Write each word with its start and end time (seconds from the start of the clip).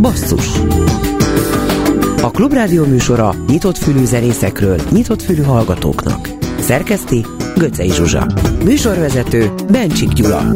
Basszus 0.00 0.46
A 2.22 2.30
Klubrádió 2.30 2.84
műsora 2.84 3.34
nyitott 3.46 3.76
fülű 3.76 4.04
zenészekről, 4.04 4.80
nyitott 4.90 5.22
fülű 5.22 5.42
hallgatóknak. 5.42 6.28
Szerkeszti 6.60 7.26
Göcej 7.56 7.88
Zsuzsa. 7.88 8.26
Műsorvezető 8.64 9.54
Bencsik 9.70 10.08
Gyula. 10.08 10.52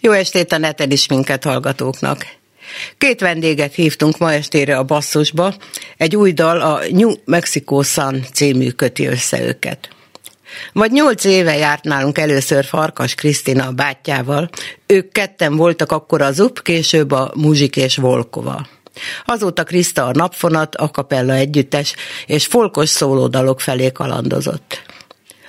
Jó 0.00 0.12
estét 0.12 0.52
a 0.52 0.58
neten 0.58 0.90
is 0.90 1.08
minket 1.08 1.44
hallgatóknak. 1.44 2.26
Két 2.98 3.20
vendéget 3.20 3.74
hívtunk 3.74 4.18
ma 4.18 4.32
estére 4.32 4.76
a 4.76 4.84
basszusba. 4.84 5.54
Egy 5.96 6.16
új 6.16 6.32
dal, 6.32 6.60
a 6.60 6.80
New 6.90 7.12
Mexico 7.24 7.82
Sun 7.82 8.22
című 8.32 8.70
köti 8.70 9.06
össze 9.06 9.42
őket. 9.42 9.88
Vagy 10.72 10.90
nyolc 10.90 11.24
éve 11.24 11.56
járt 11.56 11.84
nálunk 11.84 12.18
először 12.18 12.64
Farkas 12.64 13.14
Krisztina 13.14 13.66
a 13.66 13.72
bátyjával. 13.72 14.48
Ők 14.86 15.12
ketten 15.12 15.56
voltak 15.56 15.92
akkor 15.92 16.22
az 16.22 16.40
UP, 16.40 16.62
később 16.62 17.10
a 17.10 17.32
Muzsik 17.34 17.76
és 17.76 17.96
Volkova. 17.96 18.66
Azóta 19.24 19.64
Kriszta 19.64 20.06
a 20.06 20.12
napfonat, 20.12 20.74
a 20.74 20.88
kapella 20.88 21.34
együttes 21.34 21.94
és 22.26 22.46
folkos 22.46 22.88
szólódalok 22.88 23.60
felé 23.60 23.92
kalandozott. 23.92 24.84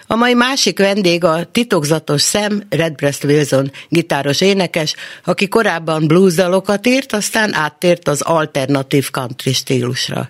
A 0.09 0.15
mai 0.15 0.33
másik 0.33 0.77
vendég 0.77 1.23
a 1.23 1.45
titokzatos 1.51 2.21
szem 2.21 2.63
Redbreast 2.69 3.23
Wilson 3.23 3.71
gitáros 3.89 4.41
énekes, 4.41 4.95
aki 5.23 5.47
korábban 5.47 6.07
bluesdalokat 6.07 6.87
írt, 6.87 7.13
aztán 7.13 7.53
áttért 7.53 8.07
az 8.07 8.21
alternatív 8.21 9.09
country 9.09 9.53
stílusra. 9.53 10.29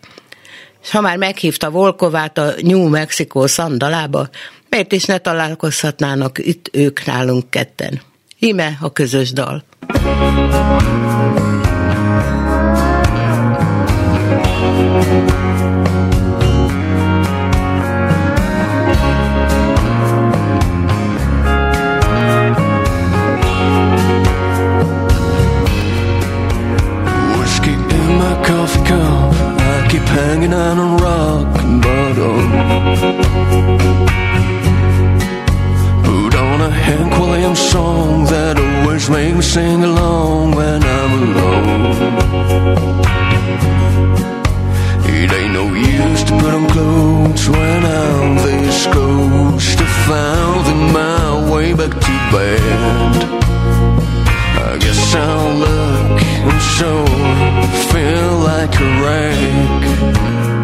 És 0.84 0.92
ha 0.92 1.02
már 1.02 1.18
meghívta 1.18 1.70
Volkovát 1.70 2.38
a 2.38 2.54
New 2.62 2.88
Mexico 2.88 3.48
szandalába, 3.48 4.30
miért 4.78 4.92
is 4.92 5.06
ne 5.06 5.18
találkozhatnának 5.18 6.38
itt 6.38 6.70
ők 6.72 7.06
nálunk 7.06 7.50
ketten? 7.50 8.02
Ime 8.40 8.78
a 8.82 8.92
közös 8.92 9.32
dal. 9.32 9.64
Hanging 30.18 30.54
on 30.54 30.80
a 30.80 30.98
rock 30.98 31.80
bottom. 31.82 33.37
Williams 37.48 37.72
song 37.72 38.26
that 38.26 38.60
always 38.60 39.10
make 39.10 39.34
me 39.34 39.42
sing 39.42 39.82
along 39.82 40.52
when 40.52 40.84
I'm 40.84 41.14
alone. 41.24 41.86
It 45.06 45.32
ain't 45.32 45.54
no 45.54 45.74
use 45.74 46.24
to 46.26 46.34
put 46.42 46.54
on 46.54 46.68
clothes 46.70 47.48
when 47.48 47.86
I'm 47.86 48.36
this 48.36 48.88
close 48.88 49.76
to 49.78 49.86
finding 50.08 50.92
my 50.92 51.50
way 51.50 51.74
back 51.74 51.92
to 51.92 52.14
bed. 52.36 53.16
I 54.68 54.78
guess 54.78 55.16
I'll 55.16 55.54
look 55.66 56.22
and 56.52 56.62
so 56.76 56.92
feel 57.94 58.32
like 58.52 58.74
a 58.78 58.90
wreck. 59.02 60.57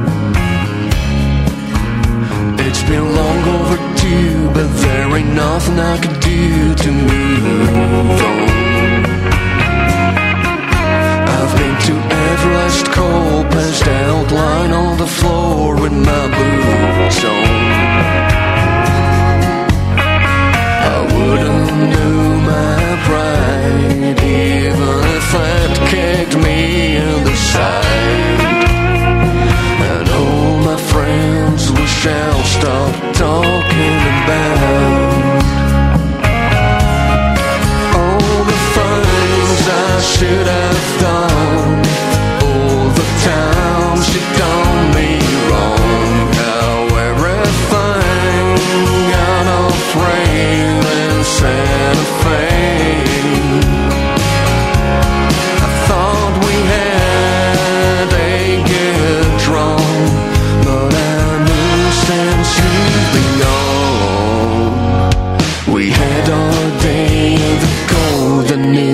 It's 2.83 2.91
been 2.91 3.15
long 3.15 3.41
overdue, 3.47 4.49
but 4.53 4.67
there 4.83 5.15
ain't 5.15 5.33
nothing 5.33 5.79
I 5.79 5.97
could 6.01 6.19
do 6.19 6.75
to 6.75 6.91
move 6.91 8.21
on. 8.31 8.49
I've 11.35 11.53
been 11.59 11.75
to 11.87 11.93
every 12.27 12.53
last 12.55 12.85
call, 12.87 13.45
out, 13.87 14.31
lying 14.33 14.73
on 14.73 14.97
the 14.97 15.07
floor 15.07 15.75
with 15.79 15.93
my 15.93 16.25
boots 16.35 17.23
on. 17.23 17.47
I 20.91 20.99
wouldn't 21.13 21.69
do 21.99 22.11
my 22.51 22.79
pride 23.07 24.23
even 24.23 24.95
if 25.17 25.25
that 25.31 25.71
kicked 25.89 26.35
me 26.35 26.97
in 26.97 27.23
the 27.23 27.35
side. 27.35 28.02
Stop 32.63 32.95
talking 33.13 33.99
about 34.23 35.43
all 37.93 38.43
the 38.51 38.59
things 38.75 39.61
I 39.67 39.99
should 40.13 40.47
have 40.47 40.83
done. 41.01 41.83
All 42.47 42.87
the 42.99 43.07
times 43.27 44.03
you 44.15 44.21
done 44.37 44.62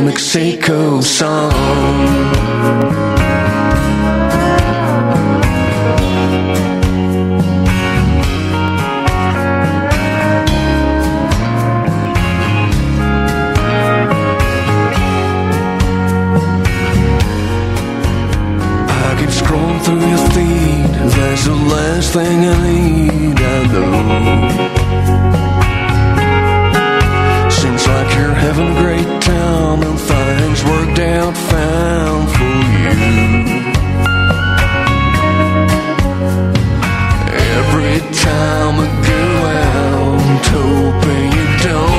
Mexico 0.10 1.02
song. 1.02 1.52
I 18.90 19.16
keep 19.20 19.30
scrolling 19.30 19.80
through 19.86 20.08
your 20.10 20.18
feed. 20.34 20.90
That's 21.14 21.46
the 21.46 21.54
last 21.54 22.14
thing 22.14 22.46
I 22.46 22.56
need. 22.64 23.40
I 23.40 23.68
know. 23.68 24.69
Like 27.94 28.10
you're 28.18 28.38
having 28.46 28.68
a 28.76 28.78
great 28.84 29.12
time 29.22 29.80
and 29.88 30.00
things 30.10 30.60
worked 30.72 31.00
out 31.00 31.34
fine 31.50 32.26
for 32.36 32.58
you. 32.84 32.94
Every 37.58 37.98
time 38.28 38.76
I 38.86 38.88
go 39.12 39.24
out, 39.68 40.46
hoping 40.54 41.28
you 41.38 41.48
don't 41.66 41.99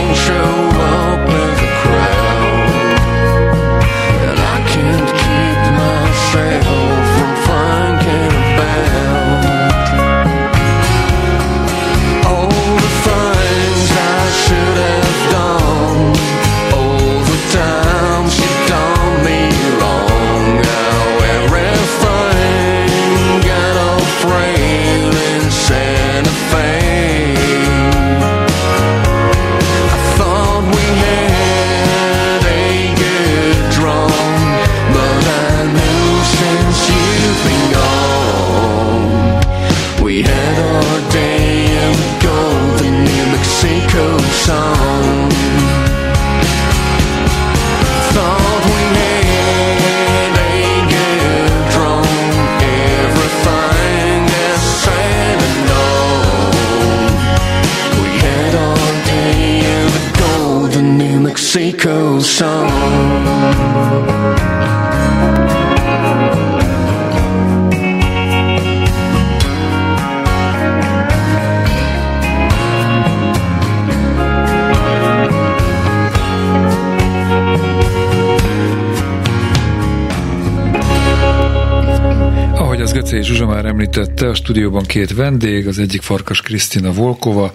Az 82.91 82.97
Gecei 82.97 83.23
Zsuzsa 83.23 83.47
már 83.47 83.65
említette, 83.65 84.29
a 84.29 84.35
stúdióban 84.35 84.85
két 84.85 85.15
vendég, 85.15 85.67
az 85.67 85.79
egyik 85.79 86.03
Farkas 86.03 86.41
Krisztina 86.41 86.93
Volkova. 86.93 87.53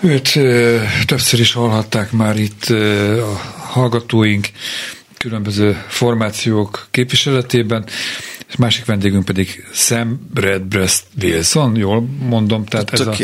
Őt 0.00 0.36
ö, 0.36 0.80
többször 1.06 1.40
is 1.40 1.52
hallhatták 1.52 2.12
már 2.12 2.38
itt 2.38 2.68
ö, 2.68 3.20
a 3.22 3.40
hallgatóink 3.58 4.48
különböző 5.18 5.84
formációk 5.88 6.86
képviseletében, 6.90 7.84
és 8.48 8.56
másik 8.56 8.84
vendégünk 8.84 9.24
pedig 9.24 9.64
Sam 9.72 10.28
Redbreast 10.34 11.04
Wilson, 11.22 11.76
jól 11.76 12.08
mondom, 12.18 12.64
tehát 12.64 12.92
ez 12.92 13.00
a... 13.00 13.14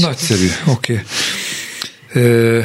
Nagyszerű, 0.00 0.48
oké. 0.66 1.02
Okay. 2.12 2.64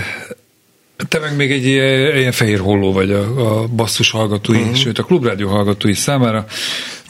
Te 1.08 1.20
meg 1.20 1.36
még 1.36 1.52
egy 1.52 1.66
ilyen, 1.66 2.18
ilyen 2.18 2.32
fehér 2.32 2.60
holló 2.60 2.94
vagy 2.94 3.12
a, 3.12 3.62
a 3.62 3.68
basszus 3.68 4.12
hallgatói, 4.12 4.58
uh-huh. 4.58 4.76
sőt 4.76 5.00
a 5.00 5.04
klubrádió 5.04 5.50
hallgatói 5.50 5.94
számára. 5.94 6.46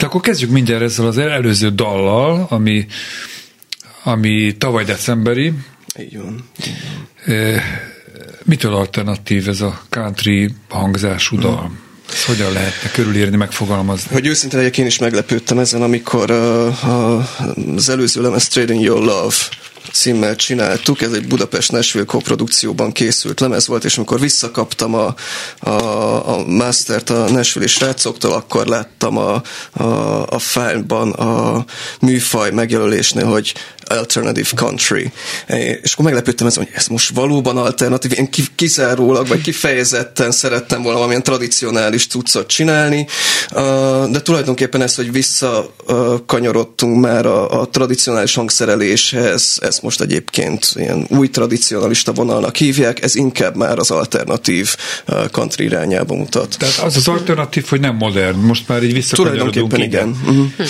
De 0.04 0.10
akkor 0.10 0.22
kezdjük 0.22 0.50
mindjárt 0.50 0.82
ezzel 0.82 1.06
az 1.08 1.18
előző 1.18 1.70
dallal, 1.70 2.46
ami, 2.50 2.86
ami 4.04 4.56
tavaly 4.58 4.84
decemberi. 4.84 5.54
Így 6.00 6.18
van. 6.18 6.50
Így 6.66 6.74
van. 7.26 7.62
Mitől 8.44 8.74
alternatív 8.74 9.48
ez 9.48 9.62
a 9.62 9.82
country 9.90 10.54
hangzású 10.70 11.38
dal? 11.38 11.52
Uh-huh. 11.52 11.72
Ezt 12.10 12.24
hogyan 12.24 12.54
lehetne 12.54 12.90
körülírni, 12.92 13.36
megfogalmazni? 13.36 14.14
Hogy 14.14 14.28
őszintén 14.28 14.60
legyek, 14.60 14.78
én 14.78 14.86
is 14.86 14.98
meglepődtem 14.98 15.60
ezen, 15.60 15.82
amikor 15.82 16.32
uh, 16.32 16.68
uh, 16.84 17.76
az 17.76 17.90
előző 17.90 18.22
lemez 18.22 18.48
Trading 18.48 18.82
Your 18.82 19.04
Love 19.04 19.36
címmel 19.94 20.36
csináltuk, 20.36 21.02
ez 21.02 21.12
egy 21.12 21.28
Budapest 21.28 21.72
Nashville 21.72 22.06
koprodukcióban 22.06 22.92
készült 22.92 23.40
lemez 23.40 23.68
volt, 23.68 23.84
és 23.84 23.98
amikor 23.98 24.20
visszakaptam 24.20 24.94
a, 24.94 25.16
a, 25.60 25.70
a 26.30 26.46
mastert 26.46 27.10
a 27.10 27.30
Nashville 27.30 27.68
srácoktól, 27.68 28.32
akkor 28.32 28.68
láttam 28.68 29.18
a, 29.18 29.42
a, 29.72 29.84
a 30.30 30.40
fájlban 30.40 31.12
a 31.12 31.66
műfaj 32.00 32.52
megjelölésnél, 32.52 33.26
hogy 33.26 33.54
alternative 33.86 34.50
country. 34.56 35.12
És 35.82 35.94
akkor 35.94 36.06
meglepődtem 36.06 36.48
ezen, 36.48 36.64
hogy 36.64 36.74
ez 36.76 36.88
most 36.88 37.10
valóban 37.10 37.58
alternatív, 37.58 38.12
én 38.18 38.30
kizárólag, 38.56 39.28
vagy 39.28 39.42
kifejezetten 39.42 40.32
szerettem 40.32 40.82
volna 40.82 40.98
valamilyen 40.98 41.24
tradicionális 41.24 42.08
cuccot 42.08 42.48
csinálni, 42.48 43.08
de 44.12 44.22
tulajdonképpen 44.22 44.82
ez, 44.82 44.96
hogy 44.96 45.12
visszakanyarodtunk 45.12 47.02
már 47.02 47.26
a, 47.26 47.62
a 47.62 47.66
tradicionális 47.66 48.36
hangszereléshez, 48.36 49.58
ez 49.62 49.80
most 49.80 50.02
egyébként 50.02 50.72
ilyen 50.76 51.06
új 51.10 51.30
tradicionalista 51.30 52.12
vonalnak 52.12 52.56
hívják, 52.56 53.04
ez 53.04 53.16
inkább 53.16 53.56
már 53.56 53.80
az 53.80 53.92
alternatív 53.92 54.76
country 55.32 55.64
irányába 55.64 56.16
mutat. 56.16 56.56
Tehát 56.58 56.78
az 56.78 56.96
az 56.96 57.08
alternatív, 57.08 57.66
hogy 57.68 57.80
nem 57.80 57.96
modern, 57.96 58.38
most 58.38 58.68
már 58.68 58.84
így 58.84 58.94
visszakanyarodunk. 58.94 59.52
Tulajdonképpen 59.52 59.86
igen. 59.86 60.22
Uh-huh. 60.26 60.68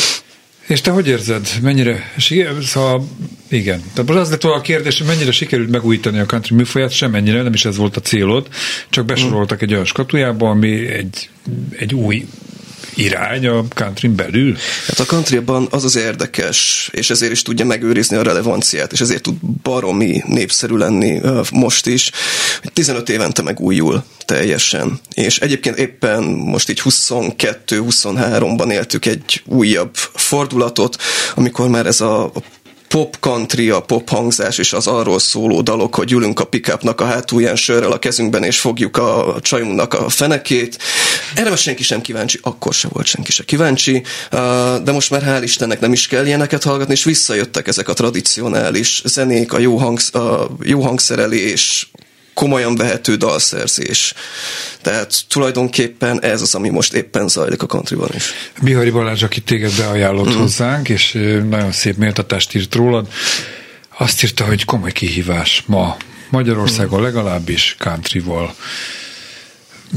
És 0.67 0.81
te 0.81 0.91
hogy 0.91 1.07
érzed? 1.07 1.47
Mennyire, 1.61 2.13
szóval 2.61 3.07
igen. 3.47 3.81
Tehát 3.93 4.09
most 4.09 4.19
az 4.19 4.29
lett 4.29 4.41
volna 4.41 4.57
a 4.57 4.61
kérdés, 4.61 4.97
hogy 4.97 5.07
mennyire 5.07 5.31
sikerült 5.31 5.69
megújítani 5.69 6.19
a 6.19 6.25
country 6.25 6.55
műfaját, 6.55 6.91
semennyire, 6.91 7.41
nem 7.41 7.53
is 7.53 7.65
ez 7.65 7.77
volt 7.77 7.97
a 7.97 8.01
célod, 8.01 8.47
csak 8.89 9.05
besoroltak 9.05 9.61
egy 9.61 9.73
olyan 9.73 9.85
skatujába, 9.85 10.49
ami 10.49 10.87
egy, 10.87 11.29
egy 11.77 11.93
új 11.93 12.27
irány 12.93 13.47
a 13.47 13.63
country 13.67 14.07
belül? 14.07 14.57
Hát 14.87 14.99
a 14.99 15.05
countryban 15.05 15.67
az 15.69 15.83
az 15.83 15.95
érdekes, 15.95 16.89
és 16.91 17.09
ezért 17.09 17.31
is 17.31 17.41
tudja 17.41 17.65
megőrizni 17.65 18.15
a 18.15 18.23
relevanciát, 18.23 18.91
és 18.91 19.01
ezért 19.01 19.21
tud 19.21 19.35
baromi 19.63 20.21
népszerű 20.25 20.75
lenni 20.75 21.21
most 21.51 21.87
is, 21.87 22.11
hogy 22.61 22.73
15 22.73 23.09
évente 23.09 23.41
megújul 23.41 24.03
teljesen. 24.25 24.99
És 25.13 25.39
egyébként 25.39 25.77
éppen 25.77 26.23
most 26.23 26.69
így 26.69 26.81
22-23-ban 26.83 28.71
éltük 28.71 29.05
egy 29.05 29.43
újabb 29.45 29.95
fordulatot, 30.13 30.97
amikor 31.35 31.67
már 31.67 31.85
ez 31.85 32.01
a 32.01 32.31
pop 32.93 33.19
country, 33.19 33.69
a 33.69 33.79
pop 33.79 34.09
hangzás 34.09 34.57
és 34.57 34.73
az 34.73 34.87
arról 34.87 35.19
szóló 35.19 35.61
dalok, 35.61 35.95
hogy 35.95 36.11
ülünk 36.11 36.39
a 36.39 36.43
pickupnak 36.43 37.01
a 37.01 37.05
hátulján 37.05 37.55
sörrel 37.55 37.91
a 37.91 37.99
kezünkben 37.99 38.43
és 38.43 38.59
fogjuk 38.59 38.97
a 38.97 39.37
csajunknak 39.41 39.93
a 39.93 40.09
fenekét. 40.09 40.77
Erre 41.35 41.55
senki 41.55 41.83
sem 41.83 42.01
kíváncsi, 42.01 42.39
akkor 42.41 42.73
se 42.73 42.87
volt 42.91 43.05
senki 43.05 43.31
se 43.31 43.43
kíváncsi, 43.43 44.03
de 44.83 44.91
most 44.91 45.09
már 45.09 45.21
hál' 45.21 45.43
Istennek 45.43 45.79
nem 45.79 45.93
is 45.93 46.07
kell 46.07 46.25
ilyeneket 46.25 46.63
hallgatni, 46.63 46.93
és 46.93 47.03
visszajöttek 47.03 47.67
ezek 47.67 47.87
a 47.87 47.93
tradicionális 47.93 49.01
zenék, 49.05 49.53
a 49.53 49.59
jó, 49.59 49.77
hangsz, 49.77 50.15
a 50.15 50.49
jó 50.63 50.81
hangszerelés, 50.81 51.91
komolyan 52.33 52.75
vehető 52.75 53.15
dalszerzés. 53.15 54.13
Tehát 54.81 55.25
tulajdonképpen 55.27 56.21
ez 56.21 56.41
az, 56.41 56.55
ami 56.55 56.69
most 56.69 56.93
éppen 56.93 57.27
zajlik 57.27 57.61
a 57.61 57.65
countryban 57.65 58.09
is. 58.15 58.33
Bihari 58.61 58.89
Balázs, 58.89 59.23
aki 59.23 59.41
téged 59.41 59.75
beajánlott 59.77 60.33
mm. 60.33 60.37
hozzánk, 60.37 60.89
és 60.89 61.11
nagyon 61.49 61.71
szép 61.71 61.97
méltatást 61.97 62.55
írt 62.55 62.75
rólad, 62.75 63.07
azt 63.97 64.23
írta, 64.23 64.45
hogy 64.45 64.65
komoly 64.65 64.91
kihívás 64.91 65.63
ma 65.65 65.97
Magyarországon 66.29 67.01
legalábbis 67.01 67.75
countryval 67.79 68.55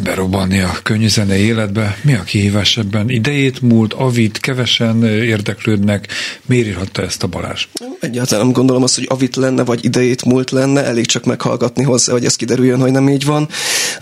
berobbanni 0.02 0.60
a 0.60 0.78
könnyű 0.82 1.08
zene 1.08 1.36
életbe. 1.36 1.98
Mi 2.02 2.14
a 2.14 2.22
kihívás 2.22 2.76
ebben? 2.76 3.10
Idejét 3.10 3.60
múlt, 3.60 3.92
avit, 3.92 4.38
kevesen 4.38 5.04
érdeklődnek. 5.04 6.08
Miért 6.46 6.66
írhatta 6.66 7.02
ezt 7.02 7.22
a 7.22 7.26
Balázs? 7.26 7.66
Egyáltalán 8.00 8.44
nem 8.44 8.54
gondolom 8.54 8.82
azt, 8.82 8.94
hogy 8.94 9.06
avit 9.08 9.36
lenne, 9.36 9.64
vagy 9.64 9.84
idejét 9.84 10.24
múlt 10.24 10.50
lenne, 10.50 10.84
elég 10.84 11.06
csak 11.06 11.24
meghallgatni 11.24 11.82
hozzá, 11.82 12.12
hogy 12.12 12.24
ez 12.24 12.36
kiderüljön, 12.36 12.80
hogy 12.80 12.90
nem 12.90 13.08
így 13.08 13.24
van. 13.24 13.48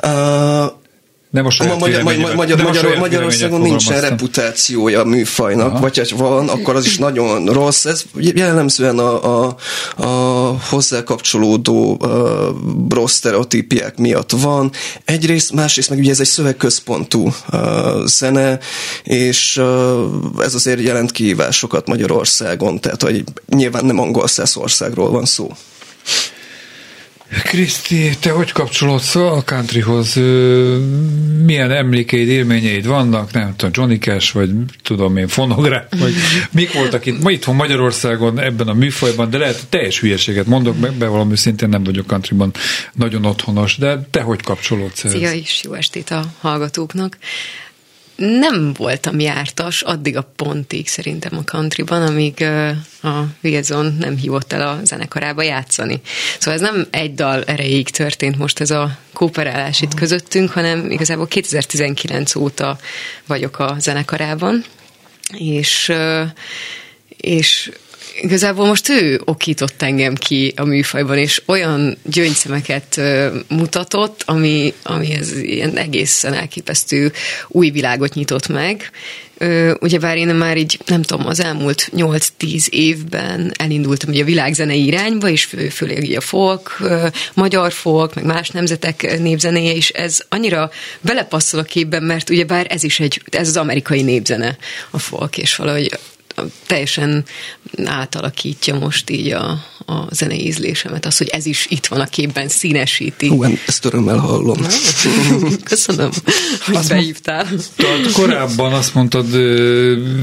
Uh, 0.03 0.83
nem 1.35 1.47
a 1.47 1.51
saját 1.51 1.79
magyar, 1.79 2.03
magyar, 2.03 2.35
magyar, 2.35 2.63
magyar, 2.63 2.97
Magyarországon 2.97 3.61
nincsen 3.61 4.01
reputációja 4.01 5.01
a 5.01 5.05
műfajnak, 5.05 5.71
Aha. 5.71 5.81
vagy 5.81 6.11
ha 6.11 6.17
van, 6.17 6.49
akkor 6.49 6.77
az 6.77 6.87
is 6.87 6.99
nagyon 6.99 7.47
rossz. 7.47 7.85
Ez 7.85 8.05
jellemzően 8.15 8.99
a, 8.99 9.47
a, 9.47 9.57
a 9.97 10.07
hozzá 10.69 11.03
kapcsolódó 11.03 11.99
uh, 12.01 12.89
rossz 12.89 13.15
sztereotípiák 13.15 13.97
miatt 13.97 14.31
van. 14.31 14.73
Egyrészt, 15.05 15.53
másrészt 15.53 15.91
meg 15.91 15.99
ugye 15.99 16.11
ez 16.11 16.21
egy 16.21 16.27
szövegközpontú 16.27 17.33
uh, 17.53 18.05
zene, 18.05 18.59
és 19.03 19.57
uh, 19.57 20.05
ez 20.39 20.55
azért 20.55 20.81
jelent 20.81 21.11
kihívásokat 21.11 21.87
Magyarországon, 21.87 22.81
tehát 22.81 23.03
hogy 23.03 23.25
nyilván 23.49 23.85
nem 23.85 23.99
angol 23.99 24.25
országról 24.55 25.11
van 25.11 25.25
szó. 25.25 25.51
Kriszti, 27.43 28.11
te 28.21 28.31
hogy 28.31 28.53
kapcsolódsz 28.53 29.15
a 29.15 29.43
countryhoz? 29.45 30.15
Milyen 31.45 31.71
emlékeid, 31.71 32.29
élményeid 32.29 32.87
vannak? 32.87 33.33
Nem 33.33 33.55
tudom, 33.57 33.73
Johnny 33.75 33.99
Cash, 33.99 34.35
vagy 34.35 34.51
tudom 34.83 35.17
én, 35.17 35.29
fonográf, 35.29 35.85
vagy 35.99 36.15
mik 36.51 36.73
voltak 36.73 37.07
itt, 37.07 37.23
ma 37.23 37.31
itthon 37.31 37.55
Magyarországon 37.55 38.39
ebben 38.39 38.69
a 38.69 38.73
műfajban, 38.73 39.31
de 39.31 39.39
lehet 39.39 39.67
teljes 39.69 40.01
hülyeséget 40.01 40.47
mondok, 40.47 40.77
be, 40.77 40.91
bevallom 40.91 41.35
szintén 41.35 41.69
nem 41.69 41.85
vagyok 41.85 42.07
countryban 42.07 42.53
nagyon 42.93 43.25
otthonos, 43.25 43.77
de 43.77 44.07
te 44.11 44.21
hogy 44.21 44.43
kapcsolódsz 44.43 45.09
Szia 45.09 45.33
is, 45.33 45.61
jó 45.65 45.73
estét 45.73 46.11
a 46.11 46.25
hallgatóknak 46.41 47.19
nem 48.17 48.73
voltam 48.73 49.21
jártas 49.21 49.83
addig 49.83 50.17
a 50.17 50.33
pontig 50.37 50.89
szerintem 50.89 51.39
a 51.39 51.45
countryban, 51.45 52.03
amíg 52.03 52.43
a 53.03 53.23
Wilson 53.43 53.97
nem 53.99 54.17
hívott 54.17 54.53
el 54.53 54.69
a 54.69 54.85
zenekarába 54.85 55.43
játszani. 55.43 56.01
Szóval 56.39 56.55
ez 56.55 56.61
nem 56.61 56.87
egy 56.91 57.15
dal 57.15 57.45
erejéig 57.45 57.91
történt 57.91 58.39
most 58.39 58.61
ez 58.61 58.71
a 58.71 58.99
kooperálás 59.13 59.81
itt 59.81 59.95
közöttünk, 59.95 60.51
hanem 60.51 60.91
igazából 60.91 61.27
2019 61.27 62.35
óta 62.35 62.79
vagyok 63.27 63.59
a 63.59 63.77
zenekarában, 63.79 64.65
és 65.33 65.93
és 67.17 67.71
igazából 68.21 68.67
most 68.67 68.89
ő 68.89 69.21
okított 69.25 69.83
engem 69.83 70.15
ki 70.15 70.53
a 70.57 70.65
műfajban, 70.65 71.19
és 71.19 71.43
olyan 71.47 71.97
gyöngyszemeket 72.03 73.01
mutatott, 73.49 74.23
ami, 74.27 74.75
ami 74.83 75.13
ez 75.13 75.33
ilyen 75.33 75.77
egészen 75.77 76.35
elképesztő 76.35 77.13
új 77.49 77.71
világot 77.71 78.15
nyitott 78.15 78.49
meg. 78.49 78.91
Ugyebár 79.81 80.17
én 80.17 80.29
már 80.29 80.57
így, 80.57 80.79
nem 80.87 81.03
tudom, 81.03 81.27
az 81.27 81.41
elmúlt 81.41 81.91
8-10 81.97 82.69
évben 82.69 83.53
elindultam 83.57 84.11
ugye 84.11 84.23
a 84.23 84.27
világzenei 84.27 84.87
irányba, 84.87 85.29
és 85.29 85.45
fő, 85.45 85.69
főleg 85.69 86.13
a 86.17 86.21
folk, 86.21 86.83
magyar 87.35 87.73
folk, 87.73 88.15
meg 88.15 88.25
más 88.25 88.49
nemzetek 88.51 89.19
népzenéje, 89.19 89.75
és 89.75 89.89
ez 89.89 90.21
annyira 90.29 90.71
belepasszol 91.01 91.61
a 91.61 91.63
képben, 91.63 92.03
mert 92.03 92.31
ugyebár 92.31 92.67
ez 92.69 92.85
is 92.85 93.01
egy, 93.01 93.23
ez 93.31 93.49
az 93.49 93.57
amerikai 93.57 94.03
népzene, 94.03 94.57
a 94.91 94.99
folk, 94.99 95.39
és 95.39 95.57
valahogy 95.57 95.99
teljesen 96.67 97.25
átalakítja 97.85 98.79
most 98.79 99.11
így 99.11 99.33
a, 99.33 99.65
a 99.87 100.07
zenei 100.11 100.47
ízlésemet, 100.47 101.07
az, 101.07 101.17
hogy 101.17 101.29
ez 101.29 101.47
is 101.47 101.67
itt 101.71 101.87
van 101.87 102.01
a 102.01 102.07
képben, 102.07 102.49
színesíti. 102.49 103.29
Hú, 103.29 103.45
ezt 103.67 103.85
örömmel 103.85 104.19
hallom. 104.19 104.57
Köszönöm, 105.65 106.11
hogy 106.65 106.77
azt 106.77 106.89
behívtál. 106.89 107.47
Mondtad, 107.77 108.13
korábban 108.13 108.73
azt 108.73 108.95
mondtad 108.95 109.35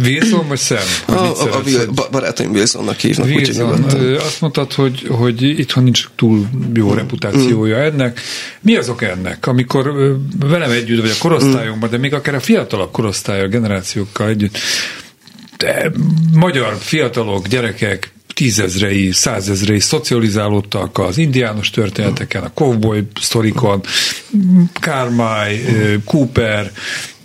Wilson 0.04 0.48
vagy 0.48 0.60
Sam? 0.60 0.78
A, 1.06 1.12
a, 1.12 1.32
a, 1.42 1.64
a 1.96 2.08
barátaim 2.12 2.52
Wilsonnak 2.52 3.00
hívnak. 3.00 3.28
Wilson, 3.28 3.84
azt 4.20 4.42
mondtad, 4.42 4.74
hogy, 4.74 5.08
hogy 5.10 5.42
itthon 5.44 5.84
nincs 5.84 6.10
túl 6.16 6.50
jó 6.74 6.94
reputációja 6.94 7.78
mm. 7.78 7.82
ennek. 7.82 8.20
Mi 8.62 8.76
azok 8.76 9.02
ennek? 9.02 9.48
Amikor 9.48 9.94
velem 10.40 10.72
együtt, 10.72 11.02
vagy 11.02 11.10
a 11.10 11.20
korosztályunkban, 11.20 11.90
de 11.90 11.98
még 11.98 12.14
akár 12.14 12.36
a 12.36 12.40
fiatalabb 12.40 12.92
korosztály, 12.92 13.42
a 13.42 13.48
generációkkal 13.48 14.28
együtt 14.28 14.58
magyar 16.34 16.78
fiatalok, 16.80 17.48
gyerekek 17.48 18.12
tízezrei, 18.34 19.12
százezrei 19.12 19.80
szocializálódtak 19.80 20.98
az 20.98 21.18
indiános 21.18 21.70
történeteken, 21.70 22.44
a 22.44 22.52
cowboy 22.54 23.08
sztorikon, 23.20 23.82
Kármály, 24.74 25.62
Cooper, 26.06 26.72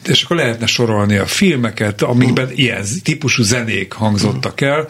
és 0.09 0.23
akkor 0.23 0.37
lehetne 0.37 0.67
sorolni 0.67 1.17
a 1.17 1.27
filmeket, 1.27 2.03
amikben 2.03 2.51
ilyen 2.55 2.85
típusú 3.03 3.43
zenék 3.43 3.93
hangzottak 3.93 4.61
el, 4.61 4.89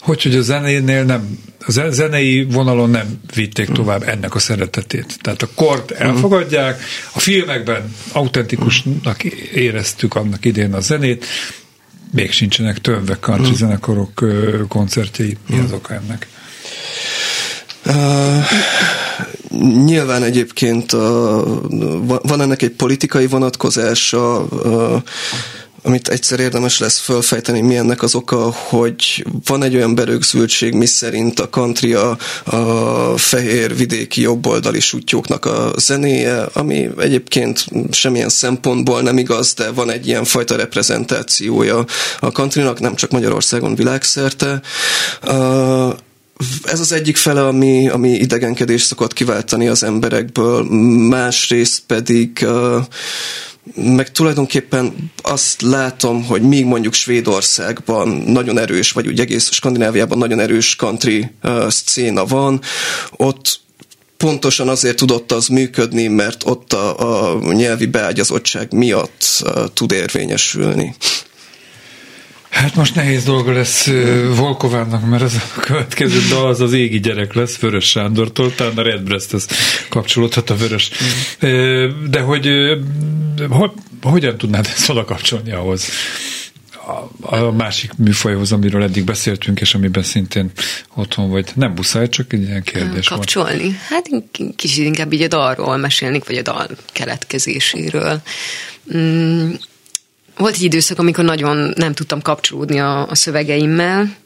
hogy, 0.00 0.22
hogy 0.22 0.34
a 0.34 0.40
zenénél 0.40 1.04
nem, 1.04 1.38
a 1.66 1.90
zenei 1.90 2.44
vonalon 2.50 2.90
nem 2.90 3.20
vitték 3.34 3.68
tovább 3.68 4.02
ennek 4.02 4.34
a 4.34 4.38
szeretetét. 4.38 5.16
Tehát 5.20 5.42
a 5.42 5.48
kort 5.54 5.90
elfogadják, 5.90 6.82
a 7.12 7.18
filmekben 7.18 7.94
autentikusnak 8.12 9.24
éreztük 9.54 10.14
annak 10.14 10.44
idén 10.44 10.74
a 10.74 10.80
zenét, 10.80 11.26
még 12.14 12.32
sincsenek 12.32 12.80
többek 12.80 13.20
country 13.20 13.50
mm. 13.50 13.54
zenekarok 13.54 14.24
koncertjei. 14.68 15.36
Mi 15.46 15.58
az 15.58 15.72
oka 15.72 15.94
ennek? 15.94 16.28
Uh, 17.86 18.44
nyilván 19.84 20.22
egyébként 20.22 20.92
uh, 20.92 21.00
van 22.22 22.40
ennek 22.40 22.62
egy 22.62 22.70
politikai 22.70 23.26
vonatkozása, 23.26 24.40
uh, 24.40 25.02
amit 25.86 26.08
egyszer 26.08 26.40
érdemes 26.40 26.78
lesz 26.78 26.98
fölfejteni, 26.98 27.60
mi 27.60 27.76
ennek 27.76 28.02
az 28.02 28.14
oka, 28.14 28.52
hogy 28.52 29.26
van 29.44 29.62
egy 29.62 29.74
olyan 29.74 29.94
berögzültség, 29.94 30.72
mi 30.74 30.86
szerint 30.86 31.40
a 31.40 31.48
country 31.48 31.94
a, 31.94 32.18
a 32.44 33.18
fehér 33.18 33.76
vidéki 33.76 34.20
jobboldali 34.20 34.80
sutyóknak 34.80 35.44
a 35.44 35.72
zenéje, 35.76 36.42
ami 36.52 36.88
egyébként 36.98 37.64
semmilyen 37.90 38.28
szempontból 38.28 39.02
nem 39.02 39.18
igaz, 39.18 39.54
de 39.54 39.70
van 39.70 39.90
egy 39.90 40.06
ilyen 40.06 40.24
fajta 40.24 40.56
reprezentációja 40.56 41.84
a 42.20 42.30
countrynak, 42.30 42.80
nem 42.80 42.94
csak 42.94 43.10
Magyarországon, 43.10 43.74
világszerte. 43.74 44.60
Uh, 45.26 45.92
ez 46.64 46.80
az 46.80 46.92
egyik 46.92 47.16
fele, 47.16 47.46
ami, 47.46 47.88
ami 47.88 48.10
idegenkedést 48.10 48.86
szokott 48.86 49.12
kiváltani 49.12 49.68
az 49.68 49.82
emberekből, 49.82 50.62
másrészt 51.08 51.82
pedig 51.86 52.38
uh, 52.42 52.82
meg 53.74 54.12
tulajdonképpen 54.12 55.10
azt 55.22 55.62
látom, 55.62 56.24
hogy 56.24 56.42
míg 56.42 56.64
mondjuk 56.64 56.94
Svédországban 56.94 58.08
nagyon 58.08 58.58
erős, 58.58 58.92
vagy 58.92 59.06
úgy 59.06 59.20
egész 59.20 59.50
Skandináviában 59.52 60.18
nagyon 60.18 60.40
erős 60.40 60.76
country 60.76 61.30
uh, 61.42 61.68
szcéna 61.68 62.24
van, 62.24 62.60
ott 63.10 63.60
pontosan 64.16 64.68
azért 64.68 64.96
tudott 64.96 65.32
az 65.32 65.46
működni, 65.46 66.06
mert 66.06 66.42
ott 66.46 66.72
a, 66.72 67.32
a 67.32 67.52
nyelvi 67.52 67.86
beágyazottság 67.86 68.72
miatt 68.72 69.24
uh, 69.44 69.64
tud 69.74 69.92
érvényesülni. 69.92 70.94
Hát 72.54 72.74
most 72.74 72.94
nehéz 72.94 73.24
dolga 73.24 73.52
lesz 73.52 73.90
Volkovának, 74.36 75.08
mert 75.08 75.22
az 75.22 75.34
a 75.56 75.60
következő 75.60 76.18
dal 76.28 76.46
az 76.46 76.60
az 76.60 76.72
égi 76.72 77.00
gyerek 77.00 77.32
lesz, 77.32 77.58
Vörös 77.58 77.88
Sándortól, 77.88 78.54
talán 78.54 78.78
a 78.78 78.82
Redbreast 78.82 79.54
kapcsolódhat 79.88 80.50
a 80.50 80.56
Vörös. 80.56 80.90
De 82.10 82.20
hogy 82.20 82.48
hogyan 84.02 84.36
tudnád 84.36 84.66
ezt 84.74 84.88
oda 84.88 85.04
kapcsolni 85.04 85.52
ahhoz? 85.52 85.88
a, 87.20 87.36
a 87.36 87.52
másik 87.52 87.92
műfajhoz, 87.96 88.52
amiről 88.52 88.82
eddig 88.82 89.04
beszéltünk, 89.04 89.60
és 89.60 89.74
amiben 89.74 90.02
szintén 90.02 90.50
otthon 90.94 91.30
vagy. 91.30 91.50
Nem 91.54 91.72
muszáj, 91.72 92.08
csak 92.08 92.32
egy 92.32 92.42
ilyen 92.42 92.62
kérdés 92.62 93.08
Kapcsolni? 93.08 93.62
Volt. 93.62 93.76
Hát 93.76 94.10
kicsit 94.56 94.84
inkább 94.84 95.12
így 95.12 95.22
a 95.22 95.28
dalról 95.28 95.76
mesélnék, 95.76 96.24
vagy 96.24 96.36
a 96.36 96.42
dal 96.42 96.68
keletkezéséről. 96.92 98.20
Mm, 98.96 99.50
volt 100.36 100.54
egy 100.54 100.62
időszak, 100.62 100.98
amikor 100.98 101.24
nagyon 101.24 101.72
nem 101.76 101.92
tudtam 101.92 102.22
kapcsolódni 102.22 102.80
a, 102.80 103.08
a 103.08 103.14
szövegeimmel, 103.14 104.16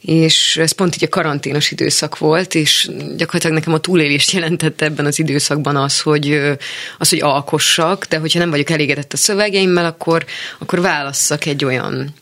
és 0.00 0.56
ez 0.56 0.72
pont 0.72 0.94
így 0.94 1.04
a 1.04 1.08
karanténos 1.08 1.70
időszak 1.70 2.18
volt, 2.18 2.54
és 2.54 2.90
gyakorlatilag 3.16 3.56
nekem 3.56 3.72
a 3.72 3.78
túlélést 3.78 4.30
jelentette 4.30 4.84
ebben 4.84 5.06
az 5.06 5.18
időszakban 5.18 5.76
az, 5.76 6.00
hogy, 6.00 6.40
az, 6.98 7.08
hogy 7.08 7.20
alkossak, 7.20 8.04
de 8.04 8.18
hogyha 8.18 8.38
nem 8.38 8.50
vagyok 8.50 8.70
elégedett 8.70 9.12
a 9.12 9.16
szövegeimmel, 9.16 9.84
akkor, 9.84 10.24
akkor 10.58 10.80
válasszak 10.80 11.46
egy 11.46 11.64
olyan 11.64 12.14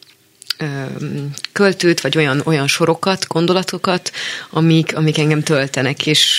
költőt, 1.52 2.00
vagy 2.00 2.16
olyan, 2.16 2.42
olyan 2.44 2.66
sorokat, 2.66 3.26
gondolatokat, 3.26 4.12
amik, 4.50 4.96
amik 4.96 5.18
engem 5.18 5.42
töltenek, 5.42 6.06
és 6.06 6.38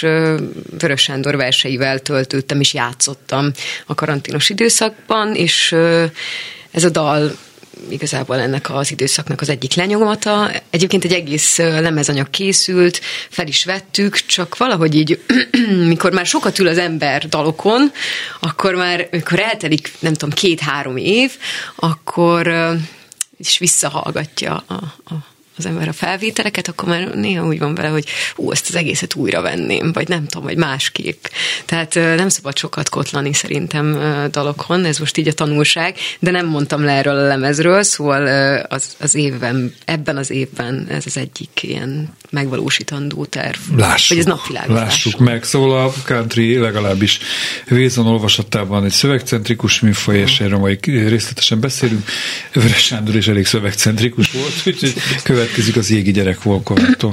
Vörös 0.79 1.01
Sándor 1.01 1.35
verseivel 1.35 1.99
töltődtem, 1.99 2.59
és 2.59 2.73
játszottam 2.73 3.51
a 3.85 3.95
karanténos 3.95 4.49
időszakban, 4.49 5.35
és 5.35 5.75
ez 6.71 6.83
a 6.83 6.89
dal 6.89 7.31
igazából 7.89 8.39
ennek 8.39 8.69
az 8.69 8.91
időszaknak 8.91 9.41
az 9.41 9.49
egyik 9.49 9.73
lenyomata. 9.73 10.51
Egyébként 10.69 11.03
egy 11.03 11.13
egész 11.13 11.57
lemezanyag 11.57 12.29
készült, 12.29 13.01
fel 13.29 13.47
is 13.47 13.65
vettük, 13.65 14.15
csak 14.15 14.57
valahogy 14.57 14.95
így, 14.95 15.23
mikor 15.87 16.11
már 16.11 16.25
sokat 16.25 16.59
ül 16.59 16.67
az 16.67 16.77
ember 16.77 17.27
dalokon, 17.27 17.91
akkor 18.39 18.75
már, 18.75 19.07
mikor 19.11 19.39
eltelik, 19.39 19.93
nem 19.99 20.13
tudom, 20.13 20.33
két-három 20.35 20.97
év, 20.97 21.31
akkor 21.75 22.53
is 23.37 23.57
visszahallgatja 23.57 24.63
a, 24.67 24.73
a 25.05 25.30
az 25.61 25.69
ember 25.71 25.87
a 25.87 25.93
felvételeket, 25.93 26.67
akkor 26.67 26.89
már 26.89 27.15
néha 27.15 27.45
úgy 27.45 27.59
van 27.59 27.75
vele, 27.75 27.87
hogy 27.87 28.05
ú, 28.35 28.51
ezt 28.51 28.69
az 28.69 28.75
egészet 28.75 29.15
újra 29.15 29.41
venném, 29.41 29.91
vagy 29.91 30.07
nem 30.07 30.25
tudom, 30.25 30.45
vagy 30.47 30.57
másképp. 30.57 31.25
Tehát 31.65 31.93
nem 31.93 32.29
szabad 32.29 32.57
sokat 32.57 32.89
kotlani 32.89 33.33
szerintem 33.33 33.99
dalokon, 34.31 34.85
ez 34.85 34.97
most 34.97 35.17
így 35.17 35.27
a 35.27 35.33
tanulság, 35.33 35.95
de 36.19 36.31
nem 36.31 36.47
mondtam 36.47 36.83
le 36.83 36.91
erről 36.91 37.17
a 37.17 37.27
lemezről, 37.27 37.83
szóval 37.83 38.25
az, 38.69 38.95
az 38.99 39.15
évben, 39.15 39.73
ebben 39.85 40.17
az 40.17 40.31
évben 40.31 40.87
ez 40.89 41.03
az 41.05 41.17
egyik 41.17 41.63
ilyen 41.63 42.13
megvalósítandó 42.29 43.25
terv. 43.25 43.57
Lássuk, 43.75 44.09
vagy 44.09 44.17
ez 44.17 44.25
napvilágos. 44.25 44.75
Lássuk 44.75 45.19
meg. 45.19 45.43
Szóval 45.43 45.85
a 45.85 45.93
country 46.05 46.57
legalábbis 46.57 47.19
Vézon 47.67 48.07
olvasatában 48.07 48.83
egy 48.85 48.91
szövegcentrikus 48.91 49.79
műfaj, 49.79 50.17
és 50.17 50.39
erről 50.39 50.59
majd 50.59 50.85
részletesen 50.85 51.59
beszélünk. 51.59 52.03
Vörös 52.53 52.83
Sándor 52.83 53.15
is 53.15 53.27
elég 53.27 53.45
szövegcentrikus 53.45 54.31
volt, 54.31 54.53
úgyhogy 54.65 54.93
következik 55.51 55.75
az 55.77 55.91
égi 55.91 56.11
gyerek 56.11 56.43
Volkovától. 56.43 57.11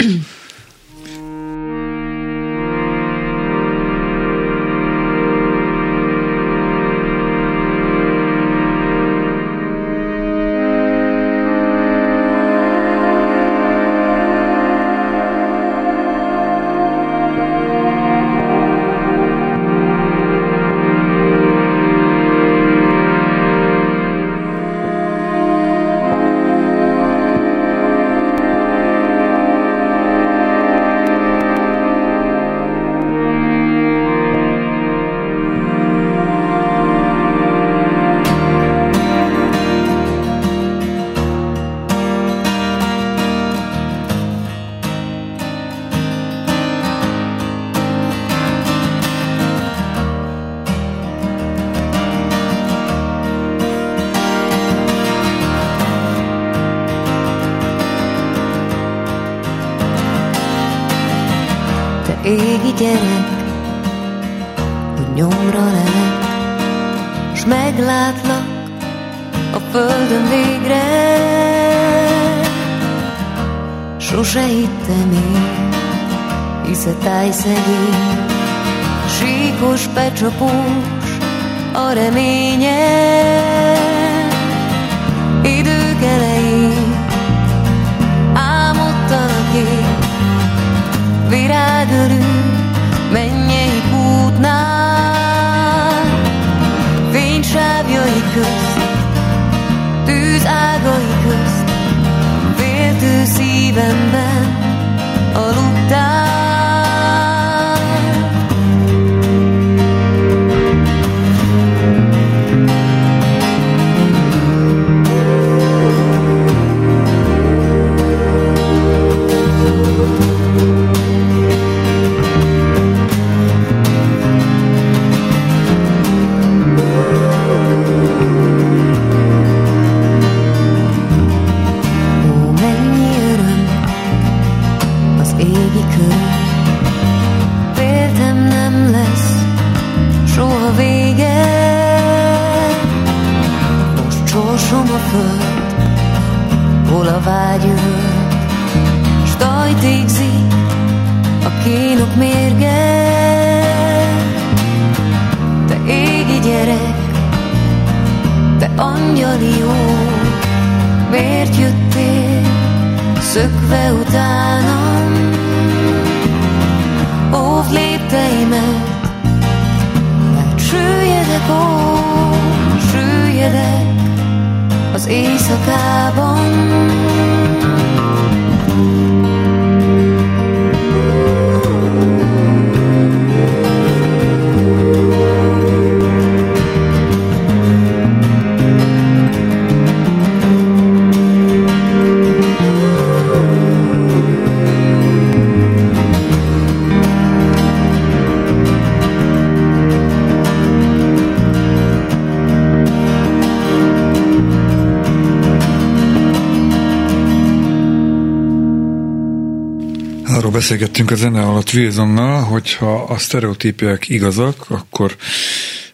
Arról 210.39 210.51
beszélgettünk 210.51 211.11
a 211.11 211.15
zene 211.15 211.43
alatt 211.43 211.73
Wilsonnal, 211.73 212.43
hogyha 212.43 213.03
a 213.03 213.19
sztereotípiák 213.19 214.09
igazak, 214.09 214.65
akkor 214.69 215.17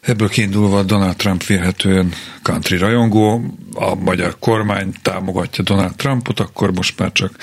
ebből 0.01 0.29
kiindulva 0.29 0.83
Donald 0.83 1.17
Trump 1.17 1.45
vélhetően 1.45 2.13
country 2.43 2.77
rajongó, 2.77 3.45
a 3.75 3.95
magyar 3.95 4.37
kormány 4.39 4.93
támogatja 5.03 5.65
Donald 5.65 5.95
Trumpot, 5.95 6.41
akkor 6.41 6.73
most 6.73 6.99
már 6.99 7.13
csak 7.13 7.37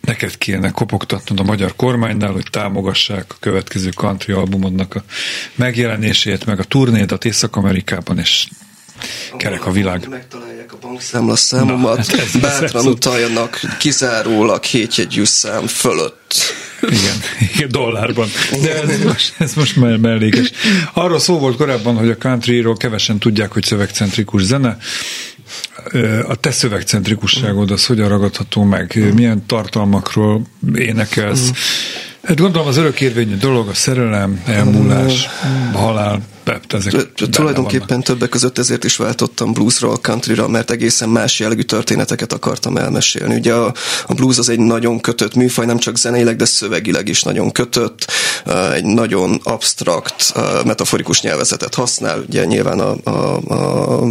neked 0.00 0.38
kéne 0.38 0.70
kopogtatnod 0.70 1.40
a 1.40 1.42
magyar 1.42 1.76
kormánynál, 1.76 2.32
hogy 2.32 2.46
támogassák 2.50 3.24
a 3.28 3.36
következő 3.40 3.90
country 3.90 4.32
albumodnak 4.32 4.94
a 4.94 5.04
megjelenését, 5.54 6.46
meg 6.46 6.58
a 6.58 6.64
turnédat 6.64 7.24
Észak-Amerikában, 7.24 8.18
és 8.18 8.48
kerek 9.36 9.66
a 9.66 9.70
világ. 9.70 10.08
Megtalálják 10.08 10.61
a 10.72 10.76
bankszámla 10.80 11.36
számomat, 11.36 11.96
Na, 11.96 12.16
hát 12.18 12.40
bátran 12.40 12.86
utaljanak 12.86 13.60
kizárólag 13.78 14.64
hétjegyű 14.64 15.24
szám 15.24 15.66
fölött. 15.66 16.34
Igen, 16.82 17.20
igen, 17.54 17.68
dollárban. 17.68 18.28
De 18.62 18.82
ez 18.82 19.04
most, 19.04 19.34
ez 19.38 19.54
most 19.54 19.76
már 19.76 19.96
mellékes. 19.96 20.50
Arról 20.92 21.18
szó 21.18 21.38
volt 21.38 21.56
korábban, 21.56 21.96
hogy 21.96 22.08
a 22.08 22.16
countryról 22.16 22.76
kevesen 22.76 23.18
tudják, 23.18 23.52
hogy 23.52 23.62
szövegcentrikus 23.62 24.42
zene. 24.42 24.76
A 26.28 26.34
te 26.34 26.50
szövegcentrikusságod 26.50 27.70
az 27.70 27.86
hogyan 27.86 28.08
ragadható 28.08 28.62
meg? 28.62 29.12
Milyen 29.14 29.46
tartalmakról 29.46 30.42
énekelsz? 30.74 31.50
Hát 32.22 32.36
gondolom 32.40 32.66
az 32.66 32.76
örökérvényű 32.76 33.36
dolog, 33.36 33.68
a 33.68 33.74
szerelem, 33.74 34.42
elmúlás, 34.46 35.28
halál, 35.72 36.20
pep, 36.44 36.72
ezek 36.72 37.12
Tulajdonképpen 37.12 38.02
többek 38.02 38.28
között 38.28 38.58
ezért 38.58 38.84
is 38.84 38.96
váltottam 38.96 39.52
bluesról 39.52 39.96
countryra, 39.96 40.48
mert 40.48 40.70
egészen 40.70 41.08
más 41.08 41.38
jellegű 41.38 41.62
történeteket 41.62 42.32
akartam 42.32 42.76
elmesélni. 42.76 43.34
Ugye 43.34 43.54
a, 43.54 43.74
a 44.06 44.14
blues 44.14 44.38
az 44.38 44.48
egy 44.48 44.58
nagyon 44.58 45.00
kötött 45.00 45.34
műfaj, 45.34 45.66
nem 45.66 45.78
csak 45.78 45.98
zeneileg, 45.98 46.36
de 46.36 46.44
szövegileg 46.44 47.08
is 47.08 47.22
nagyon 47.22 47.52
kötött, 47.52 48.12
egy 48.72 48.84
nagyon 48.84 49.40
absztrakt, 49.42 50.32
uh, 50.36 50.64
metaforikus 50.64 51.22
nyelvezetet 51.22 51.74
használ, 51.74 52.24
ugye 52.28 52.44
nyilván 52.44 52.80
a, 52.80 52.96
a, 53.04 53.40
a 53.48 54.04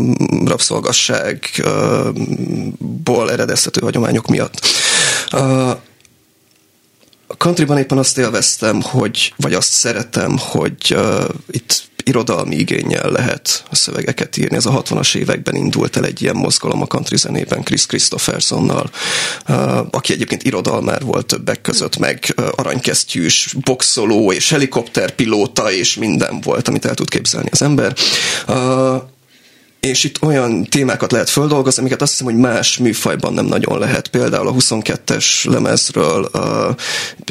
rabszolgasságból 0.46 3.32
eredeztető 3.32 3.82
hagyományok 3.82 4.28
miatt. 4.28 4.66
A 7.28 7.36
countryban 7.38 7.78
éppen 7.78 7.98
azt 7.98 8.18
élveztem, 8.18 8.82
hogy, 8.82 9.34
vagy 9.38 9.54
azt 9.54 9.72
szeretem, 9.72 10.38
hogy 10.38 10.94
uh, 10.96 11.24
itt 11.48 11.90
irodalmi 12.04 12.56
igényel 12.56 13.12
lehet 13.12 13.64
a 13.70 13.76
szövegeket 13.76 14.38
írni. 14.38 14.56
Ez 14.56 14.66
a 14.66 14.82
60-as 14.84 15.16
években 15.16 15.56
indult 15.56 15.98
el 15.98 16.06
egy 16.06 16.22
ilyen 16.22 16.36
mozgalom 16.36 16.82
a 16.82 16.86
country 16.86 17.18
zenében 17.18 17.64
Chris 17.64 17.86
Christophersonnal, 17.86 18.90
aki 19.92 20.14
egyébként 20.14 20.44
irodalmár 20.44 21.02
volt 21.02 21.26
többek 21.26 21.62
között, 21.62 21.98
meg 21.98 22.36
aranykesztyűs, 22.56 23.56
boxoló 23.64 24.32
és 24.32 24.50
helikopterpilóta 24.50 25.72
és 25.72 25.96
minden 25.96 26.42
volt, 26.42 26.68
amit 26.68 26.86
el 26.86 26.94
tud 26.94 27.10
képzelni 27.10 27.50
az 27.52 27.62
ember. 27.62 27.96
És 29.82 30.04
itt 30.04 30.22
olyan 30.22 30.64
témákat 30.64 31.12
lehet 31.12 31.30
földolgozni, 31.30 31.82
amiket 31.82 32.02
azt 32.02 32.12
hiszem, 32.12 32.26
hogy 32.26 32.36
más 32.36 32.78
műfajban 32.78 33.34
nem 33.34 33.46
nagyon 33.46 33.80
lehet. 33.80 34.08
Például 34.08 34.48
a 34.48 34.54
22-es 34.54 35.50
lemezről 35.50 36.30
uh, 36.34 36.76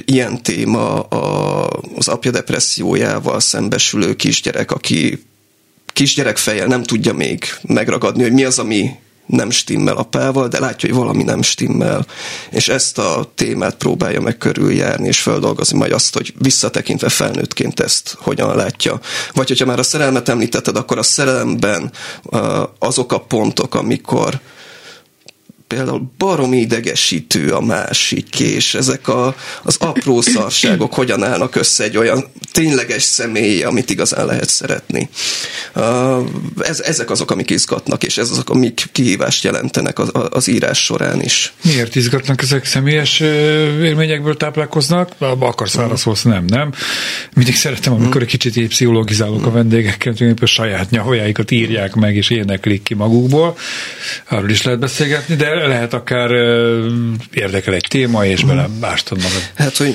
ilyen 0.05 0.43
téma 0.43 1.01
a, 1.01 1.67
az 1.97 2.09
apja 2.09 2.31
depressziójával 2.31 3.41
szembesülő 3.41 4.17
kisgyerek, 4.17 4.71
aki 4.71 5.25
kisgyerek 5.87 6.37
fejjel 6.37 6.67
nem 6.67 6.83
tudja 6.83 7.13
még 7.13 7.45
megragadni, 7.63 8.23
hogy 8.23 8.33
mi 8.33 8.45
az, 8.45 8.59
ami 8.59 8.91
nem 9.31 9.51
stimmel 9.51 9.97
apával, 9.97 10.49
de 10.49 10.61
látja, 10.61 10.89
hogy 10.89 10.99
valami 10.99 11.23
nem 11.23 11.43
stimmel, 11.43 12.07
és 12.51 12.69
ezt 12.69 12.99
a 12.99 13.31
témát 13.35 13.75
próbálja 13.75 14.21
meg 14.21 14.39
körüljárni, 14.39 15.09
és 15.09 15.21
feldolgozni 15.21 15.79
majd 15.79 15.93
azt, 15.93 16.15
hogy 16.15 16.35
visszatekintve 16.39 17.09
felnőttként 17.09 17.81
ezt 17.81 18.17
hogyan 18.19 18.57
látja. 18.57 19.01
Vagy 19.33 19.49
hogyha 19.49 19.67
már 19.67 19.79
a 19.79 19.83
szerelmet 19.83 20.29
említetted, 20.29 20.77
akkor 20.77 20.99
a 20.99 21.03
szerelemben 21.03 21.91
azok 22.79 23.13
a 23.13 23.21
pontok, 23.21 23.75
amikor 23.75 24.41
például 25.75 26.13
baromi 26.19 26.59
idegesítő 26.59 27.53
a 27.53 27.61
másik, 27.61 28.41
és 28.41 28.75
ezek 28.75 29.09
a, 29.09 29.35
az 29.63 29.77
apró 29.79 30.21
szarságok 30.21 30.95
hogyan 30.95 31.25
állnak 31.25 31.57
össze 31.57 31.85
egy 31.85 31.97
olyan 31.97 32.25
tényleges 32.53 33.03
személy, 33.03 33.63
amit 33.63 33.91
igazán 33.91 34.27
lehet 34.27 34.49
szeretni. 34.49 35.09
Ez, 36.59 36.81
ezek 36.81 37.11
azok, 37.11 37.31
amik 37.31 37.51
izgatnak, 37.51 38.03
és 38.03 38.19
ez 38.19 38.31
azok, 38.31 38.51
amik 38.51 38.85
kihívást 38.93 39.45
jelentenek 39.45 39.99
az, 39.99 40.11
az 40.31 40.49
írás 40.49 40.85
során 40.85 41.23
is. 41.23 41.53
Miért 41.65 41.97
izgatnak 41.97 42.43
ezek 42.43 42.65
személyes 42.65 43.21
élményekből 43.21 44.37
táplálkoznak? 44.37 45.11
Akarsz 45.19 45.75
válaszolsz, 45.75 46.23
nem, 46.23 46.45
nem. 46.45 46.73
Mindig 47.35 47.55
szeretem, 47.55 47.93
amikor 47.93 48.23
egy 48.23 48.29
kicsit 48.29 48.57
így 48.57 48.69
pszichologizálok 48.69 49.47
a 49.47 49.51
vendégekkel, 49.51 50.15
hogy 50.19 50.49
saját 50.49 50.91
nyavajáikat 50.91 51.51
írják 51.51 51.95
meg, 51.95 52.17
és 52.17 52.31
éneklik 52.31 52.83
ki 52.83 52.95
magukból. 52.95 53.57
Arról 54.29 54.51
is 54.51 54.63
lehet 54.63 54.81
beszélgetni, 54.81 55.35
de 55.35 55.60
lehet 55.67 55.93
akár 55.93 56.31
érdekel 57.33 57.75
egy 57.75 57.87
téma, 57.89 58.27
és 58.27 58.45
bele 58.45 58.69
ástad 58.81 59.19
magad. 59.19 59.51
Hát, 59.55 59.77
hogy 59.77 59.95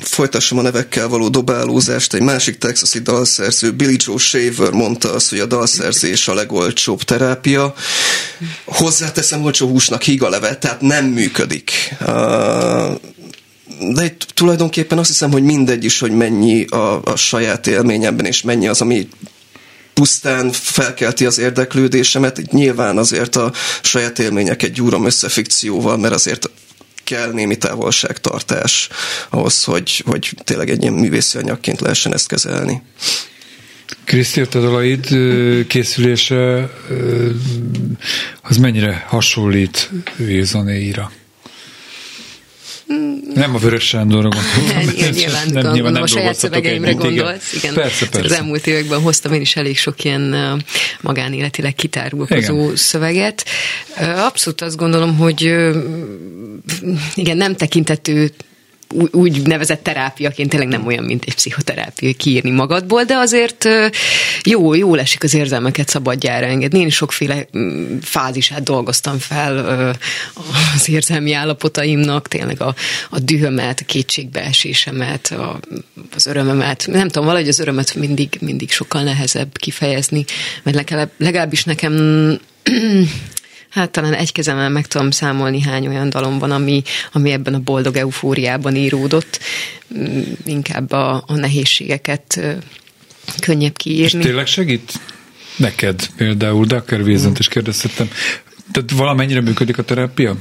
folytassam 0.00 0.58
a 0.58 0.62
nevekkel 0.62 1.08
való 1.08 1.28
dobálózást, 1.28 2.14
egy 2.14 2.20
másik 2.20 2.58
texasi 2.58 2.98
dalszerző, 2.98 3.72
Billy 3.72 3.96
Joe 3.98 4.18
Shaver 4.18 4.70
mondta 4.70 5.12
azt, 5.12 5.30
hogy 5.30 5.38
a 5.38 5.46
dalszerzés 5.46 6.28
a 6.28 6.34
legolcsóbb 6.34 7.02
terápia. 7.02 7.74
Hozzáteszem, 8.64 9.42
olcsó 9.42 9.68
húsnak 9.68 10.02
híg 10.02 10.22
a 10.22 10.28
levet, 10.28 10.58
tehát 10.58 10.80
nem 10.80 11.04
működik. 11.04 11.70
Uh, 12.00 12.94
de 13.94 14.04
itt 14.04 14.26
tulajdonképpen 14.34 14.98
azt 14.98 15.08
hiszem, 15.08 15.30
hogy 15.30 15.42
mindegy 15.42 15.84
is, 15.84 15.98
hogy 15.98 16.10
mennyi 16.10 16.64
a, 16.64 17.02
a 17.04 17.16
saját 17.16 17.66
élményemben, 17.66 18.26
és 18.26 18.42
mennyi 18.42 18.68
az, 18.68 18.80
ami 18.80 19.08
pusztán 19.96 20.52
felkelti 20.52 21.26
az 21.26 21.38
érdeklődésemet. 21.38 22.50
Nyilván 22.50 22.98
azért 22.98 23.36
a 23.36 23.52
saját 23.82 24.18
élményeket 24.18 24.72
gyúrom 24.72 25.06
össze 25.06 25.28
fikcióval, 25.28 25.96
mert 25.96 26.14
azért 26.14 26.50
kell 27.04 27.32
némi 27.32 27.56
távolságtartás 27.56 28.88
ahhoz, 29.30 29.64
hogy, 29.64 30.02
hogy 30.06 30.34
tényleg 30.44 30.70
egy 30.70 30.82
ilyen 30.82 30.94
művészi 30.94 31.38
anyagként 31.38 31.80
lehessen 31.80 32.14
ezt 32.14 32.28
kezelni. 32.28 32.82
Kriszti, 34.04 34.40
a 34.40 34.46
dalaid 34.46 35.06
készülése 35.66 36.70
az 38.42 38.56
mennyire 38.56 39.04
hasonlít 39.08 39.90
Wilsonéira? 40.18 41.12
Nem 43.36 43.54
a 43.54 43.58
Vörös 43.58 43.84
Sándorra 43.84 44.28
gondolom. 44.28 44.94
Nyilván, 44.94 45.12
nyilván, 45.12 45.48
nem, 45.52 45.72
nyilván 45.72 45.92
nem 45.92 46.02
a 46.02 46.06
saját 46.06 46.34
szövegeimre 46.34 46.88
együtt, 46.88 47.02
gondolsz. 47.02 47.52
Igen. 47.52 47.74
Persze, 47.74 48.08
persze. 48.08 48.26
Az 48.26 48.32
elmúlt 48.32 48.66
években 48.66 49.00
hoztam 49.00 49.32
én 49.32 49.40
is 49.40 49.56
elég 49.56 49.78
sok 49.78 50.04
ilyen 50.04 50.62
magánéletileg 51.00 51.74
kitárulkozó 51.74 52.62
Igen. 52.62 52.76
szöveget. 52.76 53.44
Abszolút 54.16 54.60
azt 54.60 54.76
gondolom, 54.76 55.16
hogy 55.16 55.42
igen, 57.14 57.36
nem 57.36 57.56
tekintető 57.56 58.30
úgy 59.10 59.46
nevezett 59.46 59.82
terápiaként 59.82 60.50
tényleg 60.50 60.68
nem 60.68 60.86
olyan, 60.86 61.04
mint 61.04 61.24
egy 61.26 61.34
pszichoterápia 61.34 62.12
kiírni 62.16 62.50
magadból, 62.50 63.04
de 63.04 63.14
azért 63.16 63.68
jó, 64.44 64.74
jó 64.74 64.94
esik 64.94 65.22
az 65.22 65.34
érzelmeket 65.34 65.88
szabadjára 65.88 66.46
engedni. 66.46 66.80
Én 66.80 66.86
is 66.86 66.94
sokféle 66.94 67.46
mm, 67.58 67.98
fázisát 68.02 68.62
dolgoztam 68.62 69.18
fel 69.18 69.58
az 70.74 70.88
érzelmi 70.88 71.32
állapotaimnak, 71.32 72.28
tényleg 72.28 72.60
a, 72.60 72.74
a 73.10 73.18
dühömet, 73.18 73.80
a 73.80 73.84
kétségbeesésemet, 73.84 75.26
a, 75.26 75.60
az 76.14 76.26
örömömet. 76.26 76.86
Nem 76.90 77.08
tudom, 77.08 77.24
valahogy 77.24 77.48
az 77.48 77.58
örömet 77.58 77.94
mindig, 77.94 78.38
mindig 78.40 78.70
sokkal 78.70 79.02
nehezebb 79.02 79.58
kifejezni, 79.58 80.24
mert 80.62 80.76
legalább, 80.76 81.10
legalábbis 81.16 81.64
nekem 81.64 81.94
Hát 83.76 83.90
talán 83.90 84.14
egy 84.14 84.32
kezemmel 84.32 84.68
meg 84.68 84.86
tudom 84.86 85.10
számolni, 85.10 85.60
hány 85.60 85.86
olyan 85.86 86.10
dalom 86.10 86.38
van, 86.38 86.50
ami, 86.50 86.82
ami 87.12 87.30
ebben 87.30 87.54
a 87.54 87.58
boldog 87.58 87.96
eufóriában 87.96 88.76
íródott. 88.76 89.38
Mm, 89.98 90.22
Inkább 90.44 90.92
a, 90.92 91.24
a 91.26 91.34
nehézségeket 91.34 92.40
könnyebb 93.40 93.74
És 93.76 93.82
kiírni. 93.82 94.22
tényleg 94.22 94.46
segít 94.46 94.92
neked 95.56 96.06
például, 96.16 96.66
de 96.66 96.76
akár 96.76 97.00
Wilsont 97.00 97.38
is 97.38 97.48
kérdeztem. 97.48 98.08
Tehát 98.72 98.90
valamennyire 98.90 99.40
működik 99.40 99.78
a 99.78 99.82
terápia? 99.82 100.36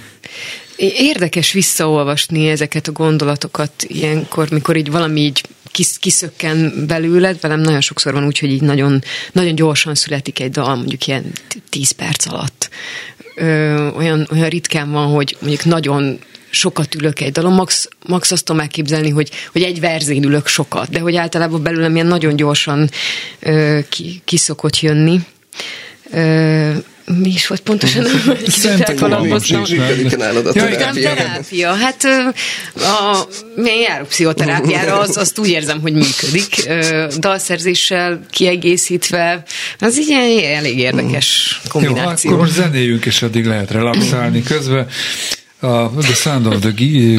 Érdekes 0.78 1.52
visszaolvasni 1.52 2.48
ezeket 2.48 2.88
a 2.88 2.92
gondolatokat 2.92 3.72
ilyenkor, 3.88 4.50
mikor 4.50 4.76
így 4.76 4.92
valami 4.92 5.22
így 5.22 5.42
kis, 5.76 5.88
kiszökken 6.00 6.86
belőled, 6.88 7.40
velem 7.42 7.60
nagyon 7.60 7.82
sokszor 7.82 8.14
van 8.14 8.26
úgy, 8.26 8.40
hogy 8.40 8.52
így 8.52 8.62
nagyon, 8.62 9.04
nagyon 9.32 9.56
gyorsan 9.56 9.96
születik 9.96 10.40
egy 10.40 10.52
dal, 10.52 10.76
mondjuk 10.76 11.08
ilyen 11.08 11.32
10 11.70 11.92
perc 11.92 12.26
alatt. 12.26 12.70
Ö, 13.36 13.88
olyan, 13.90 14.28
olyan 14.32 14.50
ritkán 14.50 14.92
van, 14.92 15.08
hogy 15.08 15.38
mondjuk 15.40 15.66
nagyon 15.66 16.20
sokat 16.50 16.96
ülök 16.96 17.20
egy 17.20 17.32
dalon, 17.32 17.54
max, 17.54 17.90
max 18.08 18.32
azt 18.32 18.46
tudom 18.46 18.62
elképzelni, 18.62 19.10
hogy, 19.10 19.30
hogy 19.52 19.62
egy 19.62 19.80
verzén 19.80 20.24
ülök 20.24 20.48
sokat, 20.48 20.90
de 20.90 21.00
hogy 21.00 21.16
általában 21.16 21.64
belőlem 21.64 21.96
ilyen 21.96 22.08
nagyon 22.08 22.36
gyorsan 22.36 22.90
ö, 23.40 23.80
ki, 23.90 24.22
ki 24.26 24.38
szokott 24.38 24.80
jönni. 24.80 25.20
Ö, 26.12 26.72
mi 27.06 27.30
is 27.30 27.48
volt 27.48 27.62
pontosan? 27.62 28.04
Működik 29.70 30.18
nálad 30.18 30.48
a 30.48 30.52
terápia. 30.52 31.14
terápia. 31.14 31.74
Hát 31.74 32.04
a, 32.76 33.28
én 33.66 33.82
járok 33.82 34.08
pszichoterápiára, 34.08 35.00
az, 35.00 35.18
azt 35.18 35.40
úgy 35.40 35.50
érzem, 35.50 35.82
hogy 35.82 35.94
működik. 35.94 36.70
Dalszerzéssel 37.20 38.26
kiegészítve, 38.30 39.44
az 39.80 40.00
így 40.00 40.12
egy 40.12 40.44
elég 40.44 40.78
érdekes 40.78 41.60
Jó, 41.64 41.70
kombináció. 41.70 42.32
akkor 42.32 42.44
most 42.44 42.56
zenéljünk, 42.56 43.06
és 43.06 43.22
addig 43.22 43.46
lehet 43.46 43.72
relaxálni 43.72 44.44
közben. 44.44 44.88
A 45.60 45.90
The 45.90 46.14
Sound 46.14 46.46
of 46.46 46.60
the 46.60 46.72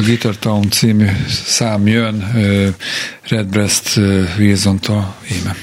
Guitar 0.05 0.37
Town 0.37 0.71
című 0.71 1.07
szám 1.45 1.87
jön 1.87 2.31
Redbreast 3.27 3.99
Wilson-tól 4.37 5.15
íme. 5.31 5.55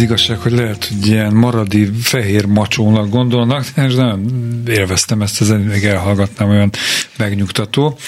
Az 0.00 0.06
az 0.06 0.12
igazság, 0.12 0.38
hogy 0.38 0.52
lehet, 0.52 0.84
hogy 0.84 1.06
ilyen 1.06 1.32
maradi 1.32 1.90
fehér 2.02 2.44
macsónak 2.44 3.08
gondolnak, 3.08 3.64
és 3.76 3.94
nem 3.94 4.24
élveztem 4.66 5.22
ezt, 5.22 5.40
ezen 5.40 5.60
még 5.60 5.84
elhallgatnám 5.84 6.48
olyan 6.48 6.70
megnyugtató. 7.16 7.98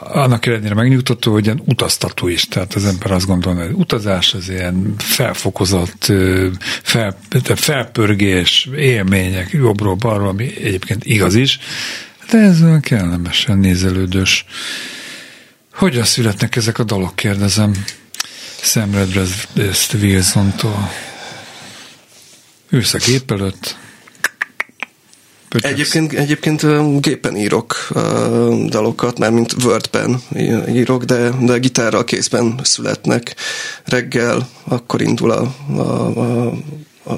Annak 0.00 0.46
ellenére 0.46 0.74
megnyugtató, 0.74 1.32
hogy 1.32 1.44
ilyen 1.44 1.62
utaztató 1.64 2.28
is, 2.28 2.44
tehát 2.44 2.74
az 2.74 2.84
ember 2.84 3.10
azt 3.10 3.26
gondolja, 3.26 3.64
hogy 3.64 3.74
utazás 3.74 4.34
az 4.34 4.48
ilyen 4.48 4.94
felfokozott, 4.98 6.12
fel, 6.82 7.18
felpörgés, 7.54 8.68
élmények, 8.76 9.50
jobbról 9.50 9.94
balról, 9.94 10.28
ami 10.28 10.56
egyébként 10.56 11.04
igaz 11.04 11.34
is, 11.34 11.58
de 12.30 12.38
ez 12.38 12.62
olyan 12.62 12.80
kellemesen 12.80 13.58
nézelődős. 13.58 14.44
Hogyan 15.72 16.04
születnek 16.04 16.56
ezek 16.56 16.78
a 16.78 16.84
dalok, 16.84 17.16
kérdezem. 17.16 17.84
Szemredre 18.62 19.22
ezt 19.56 19.94
Wilson-tól. 19.94 20.90
Ülsz 22.72 22.94
a 22.94 22.98
gép 22.98 23.30
előtt. 23.30 23.76
Egyébként, 25.60 26.12
egyébként 26.12 26.66
gépen 27.00 27.36
írok 27.36 27.88
ö, 27.94 28.64
dalokat, 28.68 29.18
már 29.18 29.30
mint 29.30 29.52
Wordben 29.64 30.22
írok, 30.68 31.04
de, 31.04 31.30
de 31.40 31.58
gitárral 31.58 32.04
kézben 32.04 32.60
születnek. 32.62 33.34
Reggel 33.84 34.48
akkor 34.64 35.02
indul 35.02 35.30
a, 35.30 35.54
a, 35.76 35.80
a, 35.80 36.52
a 37.04 37.12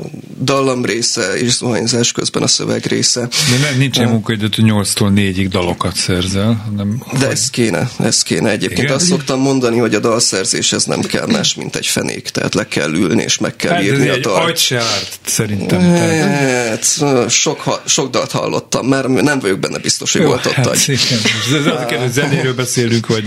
dallam 0.44 0.84
része, 0.84 1.34
és 1.38 1.52
zuhanyzás 1.56 2.12
közben 2.12 2.42
a 2.42 2.46
szöveg 2.46 2.86
része. 2.86 3.20
De 3.20 3.68
nem, 3.68 3.78
nincs 3.78 3.96
ilyen 3.96 4.08
munkaidőt, 4.08 4.54
hogy 4.54 4.64
8-tól 4.68 5.10
4-ig 5.14 5.46
dalokat 5.50 5.96
szerzel, 5.96 6.62
hanem 6.66 7.02
De 7.18 7.28
ez 7.28 7.50
kéne, 7.50 7.90
ez 7.98 8.22
kéne. 8.22 8.50
Egyébként 8.50 8.82
Igen? 8.82 8.94
azt 8.94 9.06
szoktam 9.06 9.40
mondani, 9.40 9.78
hogy 9.78 9.94
a 9.94 9.98
dalszerzéshez 9.98 10.84
nem 10.84 11.00
kell 11.00 11.26
más, 11.26 11.54
mint 11.54 11.76
egy 11.76 11.86
fenék. 11.86 12.28
Tehát 12.28 12.54
le 12.54 12.68
kell 12.68 12.92
ülni, 12.92 13.22
és 13.22 13.38
meg 13.38 13.56
kell 13.56 13.72
hát 13.72 13.80
ez 13.80 13.86
írni 13.86 14.08
a 14.08 14.18
dalt. 14.18 14.48
agy 14.50 14.56
se 14.56 14.76
árt, 14.78 15.18
szerintem. 15.26 15.80
Hát, 15.80 17.30
sok, 17.30 17.60
ha- 17.60 17.82
sok 17.86 18.10
dalt 18.10 18.30
hallottam, 18.30 18.86
mert 18.86 19.08
nem 19.08 19.38
vagyok 19.38 19.58
benne 19.58 19.78
biztos, 19.78 20.12
hogy 20.12 20.22
volt 20.22 20.46
ott 20.46 20.52
hát, 20.52 20.66
agy. 20.66 20.98
Ez 21.46 21.52
az 21.52 21.66
a 21.66 21.84
kérdés, 21.84 22.10
zenéről 22.10 22.54
beszélünk, 22.54 23.06
vagy 23.06 23.24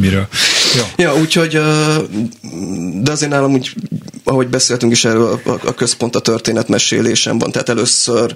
miről. 0.00 0.28
Jó. 0.76 0.82
Ja, 0.96 1.16
úgyhogy, 1.16 1.50
de 3.02 3.10
azért 3.10 3.30
nálam 3.30 3.52
úgy, 3.52 3.74
ahogy 4.24 4.48
beszéltünk 4.48 4.92
is 4.92 5.04
erről, 5.04 5.40
a, 5.44 5.74
központ 5.74 6.16
a 6.16 6.20
történetmesélésem 6.20 7.38
van, 7.38 7.50
tehát 7.50 7.68
először 7.68 8.34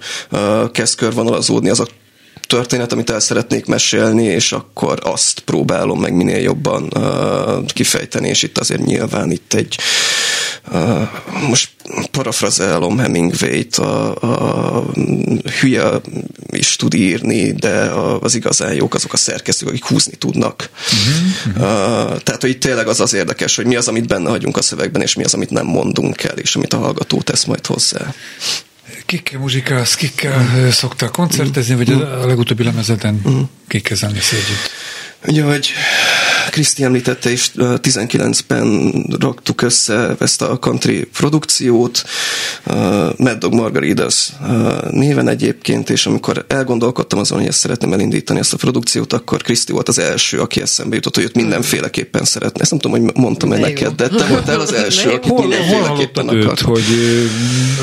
kezd 0.73 0.97
körvonalazódni 0.97 1.69
az 1.71 1.81
a 1.81 1.87
történet, 2.47 2.93
amit 2.93 3.11
el 3.11 3.21
szeretnék 3.21 3.67
mesélni, 3.67 4.25
és 4.25 4.53
akkor 4.53 4.99
azt 5.03 5.39
próbálom 5.41 6.01
meg 6.01 6.15
minél 6.15 6.41
jobban 6.41 6.93
uh, 6.95 7.65
kifejteni, 7.67 8.29
és 8.29 8.43
itt 8.43 8.59
azért 8.59 8.85
nyilván 8.85 9.31
itt 9.31 9.55
egy 9.55 9.79
most 11.49 11.71
parafrazálom 12.11 12.99
Hemingway-t, 12.99 13.77
a, 13.77 14.15
a 14.79 14.85
hülye 15.61 16.01
is 16.51 16.77
tud 16.77 16.95
írni, 16.95 17.53
de 17.53 17.91
az 18.21 18.35
igazán 18.35 18.75
jók 18.75 18.95
azok 18.95 19.13
a 19.13 19.17
szerkesztők, 19.17 19.69
akik 19.69 19.85
húzni 19.85 20.17
tudnak. 20.17 20.71
Uh-huh. 21.45 21.55
Uh, 21.57 22.23
tehát, 22.23 22.41
hogy 22.41 22.51
itt 22.51 22.61
tényleg 22.61 22.87
az 22.87 23.01
az 23.01 23.15
érdekes, 23.15 23.57
hogy 23.57 23.67
mi 23.67 23.77
az, 23.77 23.89
amit 23.89 24.07
benne 24.07 24.29
hagyunk 24.29 24.57
a 24.57 24.63
szövegben, 24.63 25.03
és 25.03 25.15
mi 25.15 25.25
az, 25.25 25.35
amit 25.35 25.51
nem 25.51 25.67
mondunk 25.67 26.23
el, 26.23 26.37
és 26.37 26.57
amit 26.57 26.73
a 26.73 26.79
hallgató 26.79 27.23
tesz 27.23 27.45
majd 27.45 27.67
hozzá. 27.67 28.15
Kikkel 29.07 29.39
muzsikálsz, 29.39 29.95
kikkel 29.95 30.51
ö, 30.57 30.71
szoktál 30.71 31.11
koncertezni, 31.11 31.75
vagy 31.75 31.93
a 31.93 32.23
a 32.23 32.27
legutóbbi 32.27 32.63
lemezeden 32.63 33.21
kikkel 33.69 33.97
zenélsz 33.97 34.33
együtt? 34.33 34.71
Ugye, 35.27 35.43
hogy 35.43 35.71
Kriszti 36.51 36.83
említette 36.85 37.31
is, 37.33 37.51
ö, 37.57 37.75
19-ben 37.83 38.93
raktuk 39.21 39.63
össze 39.63 40.15
ezt 40.21 40.43
a 40.43 40.59
country 40.59 41.05
produkciót, 41.05 42.03
Mad 43.17 43.39
Dog 43.39 43.55
Margaritas 43.55 44.29
ö, 44.49 44.75
néven 44.91 45.29
egyébként, 45.29 45.91
és 45.91 46.07
amikor 46.07 46.45
elgondolkodtam 46.49 47.19
azon, 47.19 47.39
hogy 47.39 47.47
ezt 47.47 47.59
szeretném 47.59 47.93
elindítani, 47.93 48.39
ezt 48.39 48.53
a 48.53 48.57
produkciót, 48.57 49.13
akkor 49.13 49.43
Kriszti 49.43 49.73
volt 49.73 49.89
az 49.89 49.99
első, 49.99 50.41
aki 50.41 50.61
eszembe 50.61 50.95
jutott, 50.95 51.15
hogy 51.15 51.25
őt 51.25 51.35
mindenféleképpen 51.35 52.25
szeretne. 52.25 52.61
Ezt 52.61 52.71
nem 52.71 52.81
tudom, 52.81 53.01
hogy 53.01 53.15
mondtam-e 53.15 53.55
De 53.55 53.61
jó. 53.61 53.67
neked, 53.67 53.93
de 53.95 54.09
te 54.09 54.25
voltál 54.25 54.61
az 54.61 54.73
első, 54.85 55.11
aki 55.11 55.33
mindenféleképpen 55.33 56.27
hallottad 56.27 56.35
őt, 56.35 56.45
akart. 56.45 56.61
hogy 56.61 56.85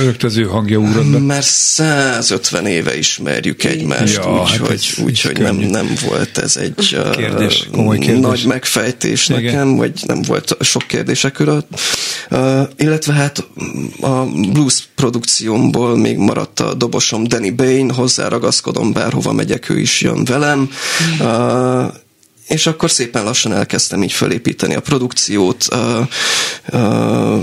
rögtön 0.04 0.30
az 0.30 0.38
ő 0.38 0.44
hangja 0.44 0.78
úrod 0.80 1.06
be? 1.12 1.18
Már 1.18 1.44
150 1.44 2.66
éve 2.66 2.98
ismerjük 2.98 3.64
egymást, 3.64 4.16
Ja, 4.16 4.46
hát 4.46 4.60
úgyhogy 4.60 4.72
ez 5.02 5.04
úgy, 5.06 5.38
nem, 5.40 5.56
nem 5.56 5.94
volt 6.08 6.38
ez 6.38 6.58
egy 6.58 6.94
ö, 6.94 7.23
Kérdés, 7.30 7.68
komoly 7.72 7.98
kérdés. 7.98 8.22
nagy 8.22 8.46
megfejtés 8.46 9.30
Igen. 9.30 9.44
nekem, 9.44 9.76
vagy 9.76 10.00
nem 10.06 10.22
volt 10.22 10.58
sok 10.60 10.88
kérdése 10.88 11.30
körül. 11.30 11.66
Uh, 12.32 12.62
illetve 12.78 13.14
hát 13.14 13.48
a 14.02 14.24
blues 14.26 14.88
produkciómból 14.96 15.98
még 15.98 16.18
maradt 16.18 16.60
a 16.60 16.74
dobosom 16.74 17.24
Danny 17.24 17.56
Bain, 17.56 17.92
hozzá 17.92 18.28
ragaszkodom, 18.28 18.94
bárhova 18.94 19.32
megyek, 19.32 19.70
ő 19.70 19.80
is 19.80 20.02
jön 20.02 20.24
velem. 20.24 20.70
Uh, 21.20 21.94
és 22.48 22.66
akkor 22.66 22.92
szépen 22.92 23.24
lassan 23.24 23.54
elkezdtem 23.54 24.04
így 24.04 24.12
felépíteni 24.12 24.76
a 24.76 24.82
produkciót. 24.82 25.66
Uh, 25.72 26.08
uh, 26.74 27.42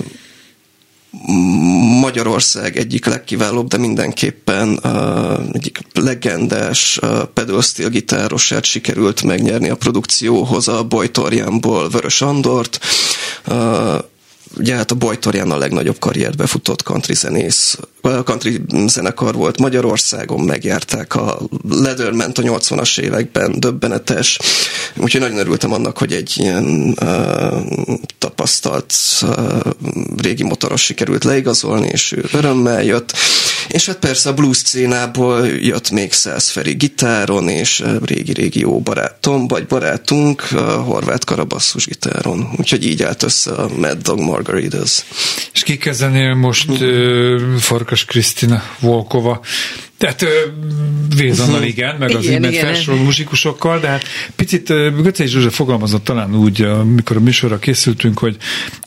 Magyarország 2.00 2.76
egyik 2.76 3.06
legkiválóbb, 3.06 3.68
de 3.68 3.78
mindenképpen 3.78 4.80
uh, 4.84 5.38
egyik 5.52 5.78
legendás 5.92 6.98
uh, 7.02 7.22
pedal 7.22 7.62
steel 7.62 7.88
gitárosát 7.88 8.64
sikerült 8.64 9.22
megnyerni 9.22 9.68
a 9.68 9.76
produkcióhoz 9.76 10.68
a 10.68 10.84
Bojtorjánból 10.84 11.88
Vörös 11.88 12.22
Andort. 12.22 12.78
Uh, 13.46 13.98
ugye 14.56 14.74
hát 14.74 14.90
a 14.90 14.94
Bojtorján 14.94 15.50
a 15.50 15.56
legnagyobb 15.56 15.98
karriert 15.98 16.36
befutott 16.36 16.82
country 16.82 17.14
zenész, 17.14 17.78
country 18.24 18.62
zenekar 18.86 19.34
volt 19.34 19.58
Magyarországon, 19.58 20.40
megjárták 20.40 21.14
a 21.14 21.38
Leatherment 21.68 22.38
a 22.38 22.42
80-as 22.42 23.00
években, 23.00 23.60
döbbenetes. 23.60 24.38
Úgyhogy 24.96 25.20
nagyon 25.20 25.38
örültem 25.38 25.72
annak, 25.72 25.98
hogy 25.98 26.12
egy 26.12 26.32
ilyen 26.36 26.94
uh, 27.02 27.94
tapasztalt 28.18 28.94
uh, 29.22 29.60
régi 30.16 30.42
motoros 30.42 30.82
sikerült 30.82 31.24
leigazolni, 31.24 31.88
és 31.88 32.12
ő 32.12 32.24
örömmel 32.32 32.84
jött. 32.84 33.12
És 33.70 33.86
hát 33.86 33.98
persze 33.98 34.28
a 34.28 34.34
blues 34.34 34.56
szcénából 34.56 35.46
jött 35.46 35.90
még 35.90 36.12
Szász 36.12 36.50
Feri 36.50 36.72
gitáron, 36.72 37.48
és 37.48 37.82
régi-régi 38.04 38.60
jó 38.60 38.80
barátom, 38.80 39.48
vagy 39.48 39.66
barátunk 39.66 40.48
uh, 40.52 40.60
horvát 40.60 41.24
karabasszus 41.24 41.86
gitáron. 41.86 42.48
Úgyhogy 42.56 42.86
így 42.86 43.02
állt 43.02 43.22
össze 43.22 43.52
a 43.52 43.68
Mad 43.76 43.98
Dog 43.98 44.18
Margaritas. 44.20 45.04
És 45.52 45.62
kikkel 45.62 45.92
zenél 45.92 46.34
most 46.34 46.80
ö, 46.80 47.38
Farkas 47.58 48.04
Krisztina 48.04 48.62
Volkova? 48.80 49.40
Tehát 50.00 50.26
Vézannal 51.16 51.62
igen, 51.62 51.96
meg 51.96 52.14
az 52.14 52.26
felsoroló 52.52 53.02
muzsikusokkal, 53.02 53.80
de 53.80 53.88
hát 53.88 54.04
picit 54.36 54.66
Göcej 55.02 55.26
Zsuzsa 55.26 55.50
fogalmazott 55.50 56.04
talán 56.04 56.36
úgy, 56.36 56.62
amikor 56.62 57.16
a 57.16 57.20
műsorra 57.20 57.58
készültünk, 57.58 58.18
hogy 58.18 58.36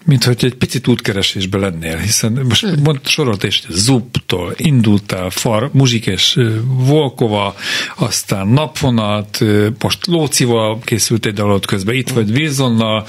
mintha 0.05 0.31
egy 0.39 0.55
picit 0.55 0.87
útkeresésbe 0.87 1.57
lennél, 1.57 1.97
hiszen 1.97 2.31
most 2.31 2.65
Hm. 2.65 2.81
mond, 2.83 2.99
sorolt 3.07 3.43
és 3.43 3.61
Zuptól 3.69 4.53
indultál, 4.57 5.29
Far, 5.29 5.69
Muzsikes 5.73 6.35
ö, 6.35 6.55
Volkova, 6.65 7.55
aztán 7.95 8.47
Napvonat, 8.47 9.41
ö, 9.41 9.67
most 9.79 10.07
Lócival 10.07 10.79
készült 10.83 11.25
egy 11.25 11.33
dalot 11.33 11.65
közben, 11.65 11.95
itt 11.95 12.09
vagy 12.09 12.31
Vézonnal, 12.31 13.05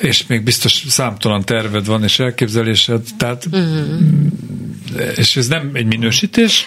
és 0.00 0.26
még 0.26 0.42
biztos 0.42 0.84
számtalan 0.88 1.44
terved 1.44 1.86
van, 1.86 2.02
és 2.02 2.18
elképzelésed, 2.18 3.00
tehát 3.16 3.48
és 5.16 5.36
ez 5.36 5.48
nem 5.48 5.70
egy 5.72 5.86
minősítés? 5.86 6.66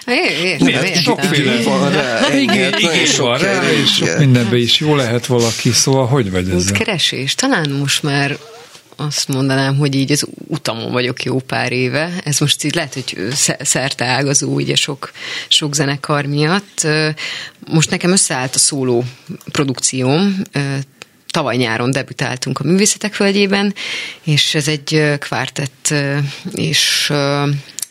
Miért? 0.60 1.02
Sokféle 1.02 1.62
van 1.63 1.91
rá, 1.91 2.34
igen, 2.36 2.72
sok 3.06 3.17
van 3.17 3.38
rá, 3.38 3.72
és 3.72 3.93
sok 3.93 4.08
igen. 4.08 4.19
mindenbe 4.19 4.58
is 4.58 4.80
jó 4.80 4.96
lehet 4.96 5.26
valaki, 5.26 5.72
szóval 5.72 6.06
hogy 6.08 6.32
vagy 6.32 6.50
ezzel? 6.50 6.58
Útkeresés. 6.58 7.36
Talán 7.36 7.69
most 7.69 8.04
már 8.04 8.38
azt 8.96 9.28
mondanám, 9.28 9.78
hogy 9.78 9.96
így 9.96 10.12
az 10.12 10.28
utamon 10.48 10.91
vagyok 10.91 11.24
jó 11.24 11.39
pár 11.39 11.72
éve. 11.72 12.13
Ez 12.24 12.39
most 12.39 12.63
így 12.63 12.76
lehet, 12.76 12.93
hogy 12.93 13.28
sze- 13.32 13.65
szerte 13.65 14.06
ágazó 14.06 14.54
ugye 14.54 14.76
sok, 14.76 15.12
sok 15.48 15.76
zenekar 15.76 16.26
miatt. 16.26 16.88
Most 17.67 17.89
nekem 17.89 18.12
összeállt 18.12 18.56
a 18.56 18.60
szóló 18.60 19.04
produkcióm. 19.52 20.41
Tavaly 21.34 21.56
nyáron 21.56 21.91
debütáltunk 21.91 22.60
a 22.60 22.63
Művészetek 22.63 23.13
Földjében, 23.13 23.74
és 24.24 24.56
ez 24.56 24.67
egy 24.67 25.13
kvártett, 25.19 25.93
és 26.54 27.12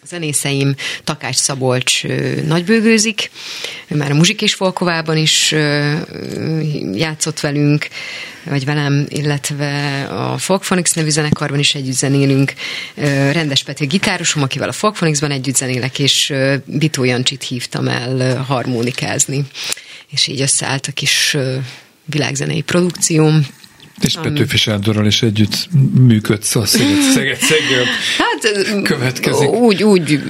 zenészeim 0.06 0.74
Takács 1.04 1.36
Szabolcs 1.36 2.02
nagybőgőzik, 2.46 3.30
már 3.88 4.10
a 4.10 4.14
Muzsik 4.14 4.42
és 4.42 4.54
Folkovában 4.54 5.16
is 5.16 5.54
játszott 6.92 7.40
velünk, 7.40 7.88
vagy 8.44 8.64
velem, 8.64 9.06
illetve 9.08 10.02
a 10.04 10.38
Folkphonics 10.38 10.94
nevű 10.94 11.10
zenekarban 11.10 11.58
is 11.58 11.74
együtt 11.74 11.96
zenélünk. 11.96 12.52
Rendes 13.32 13.62
Peti 13.62 13.86
gitárosom, 13.86 14.42
akivel 14.42 14.68
a 14.68 14.72
Folkphonicsban 14.72 15.30
együtt 15.30 15.56
zenélek, 15.56 15.98
és 15.98 16.32
Bitó 16.64 17.04
Jancsit 17.04 17.42
hívtam 17.42 17.88
el 17.88 18.36
harmonikázni. 18.36 19.44
És 20.10 20.26
így 20.26 20.40
összeállt 20.40 20.86
a 20.86 20.92
kis 20.92 21.36
világzenei 22.04 22.60
produkcióm. 22.60 23.46
És 24.00 24.14
Petőfi 24.22 24.56
Sándorral 24.56 25.06
is 25.06 25.22
együtt 25.22 25.68
működsz 25.94 26.56
a 26.56 26.64
Szeged, 26.64 27.00
Szeged, 27.14 27.38
Szeged. 27.40 27.86
Hát 28.18 28.82
Következik. 28.82 29.48
úgy, 29.48 29.82
úgy 29.82 30.22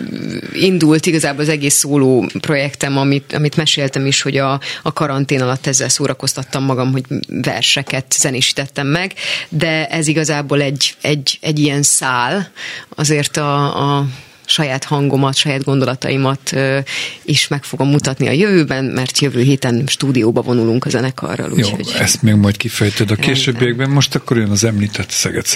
indult 0.53 1.07
igazából 1.07 1.41
az 1.41 1.49
egész 1.49 1.75
szóló 1.75 2.31
projektem, 2.41 2.99
amit, 2.99 3.33
amit 3.33 3.57
meséltem 3.57 4.07
is, 4.07 4.23
hogy 4.23 4.37
a, 4.37 4.61
a 4.83 4.93
karantén 4.93 5.43
alatt 5.43 5.67
ezzel 5.67 5.89
szórakoztattam 5.89 6.65
magam, 6.65 6.93
hogy 6.93 7.05
verseket 7.29 8.15
zenésítettem 8.19 8.87
meg, 8.87 9.15
de 9.49 9.87
ez 9.87 10.07
igazából 10.07 10.61
egy, 10.61 10.95
egy, 11.01 11.39
egy 11.41 11.59
ilyen 11.59 11.83
szál, 11.83 12.51
azért 12.89 13.37
a, 13.37 13.97
a 13.99 14.07
saját 14.53 14.85
hangomat, 14.85 15.35
saját 15.35 15.65
gondolataimat 15.65 16.53
is 17.25 17.49
meg 17.49 17.65
fogom 17.65 17.89
mutatni 17.89 18.29
a 18.29 18.31
jövőben, 18.31 18.85
mert 18.85 19.19
jövő 19.19 19.41
héten 19.41 19.83
stúdióba 19.87 20.43
vonulunk 20.43 20.85
a 20.85 20.89
zenekarral. 20.89 21.49
Jó, 21.49 21.55
Úgyhogy 21.55 21.95
ezt 21.99 22.23
még 22.23 22.35
majd 22.35 22.57
kifejted 22.57 23.11
a 23.11 23.17
későbbiekben, 23.17 23.91
most 23.91 24.15
akkor 24.15 24.37
jön 24.37 24.51
az 24.51 24.65
említett 24.65 25.11
Szeged. 25.11 25.47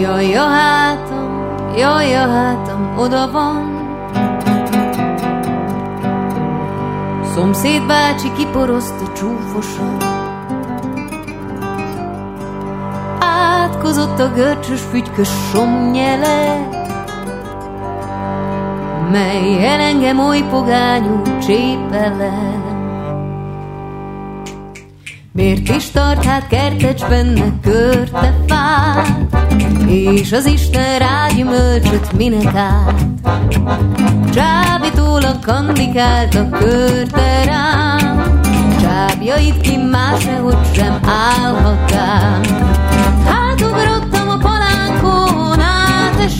Jaj, 0.00 0.34
a 0.34 0.48
hátam, 0.48 0.73
jaj, 1.76 2.14
a 2.14 2.28
hátam, 2.28 2.98
oda 2.98 3.30
van. 3.30 3.82
Szomszéd 7.34 7.86
bácsi 7.86 8.32
kiporozta 8.36 9.12
csúfosan. 9.12 9.96
Átkozott 13.20 14.18
a 14.18 14.32
görcsös, 14.34 14.80
fügykös 14.80 15.28
somnyele, 15.52 16.68
melyen 19.10 19.80
engem 19.80 20.18
oly 20.18 20.42
pogányú 20.50 21.22
csépele. 21.46 22.62
Miért 25.32 25.68
is 25.68 25.90
tart 25.90 26.24
hát 26.24 26.46
kertecs 26.46 27.06
benne 27.06 27.46
körte 27.62 28.34
fát, 28.46 29.43
és 29.88 30.32
az 30.32 30.46
Isten 30.46 30.98
rágyümölcsöt 30.98 32.12
minek 32.12 32.54
át? 32.54 33.04
Csábítólag 34.34 35.38
kandikált 35.44 36.34
a 36.34 36.48
körte 36.48 37.44
rám, 37.44 38.40
csábjait 38.80 39.60
ki 39.60 39.76
más 39.76 40.22
sehogy 40.22 40.74
sem 40.74 41.00
állhatám. 41.06 42.40
Hát 43.26 43.60
ugrottam 43.60 44.28
a 44.28 44.36
palánkon 44.36 45.60
át 45.60 46.30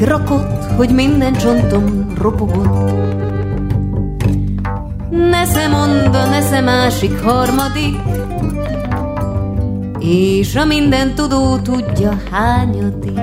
Megrakott, 0.00 0.64
hogy 0.76 0.94
minden 0.94 1.32
csontom 1.32 2.12
ropogott. 2.18 2.92
Nesze 5.10 5.68
monda, 5.68 6.26
nesze 6.28 6.60
másik, 6.60 7.20
harmadik, 7.20 7.96
és 9.98 10.56
a 10.56 10.64
minden 10.64 11.14
tudó 11.14 11.56
tudja 11.56 12.20
hányadik. 12.30 13.20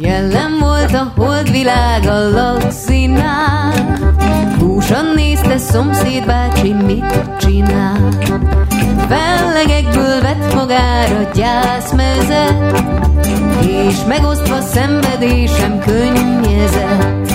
Jellem 0.00 0.58
volt 0.60 0.92
a 0.92 1.12
holdvilág 1.16 2.06
a 2.06 2.28
lakszínál, 2.30 3.72
Húsan 4.58 5.06
nézte 5.14 5.58
szomszéd 5.58 6.26
bácsi, 6.26 6.72
mit 6.72 7.36
csinál. 7.38 8.08
Fellegekből 9.08 10.20
vett 10.20 10.54
magára 10.54 11.30
gyászmezet, 11.34 12.84
És 13.60 13.96
megosztva 14.08 14.60
szenvedésem 14.60 15.78
könnyezett. 15.78 17.32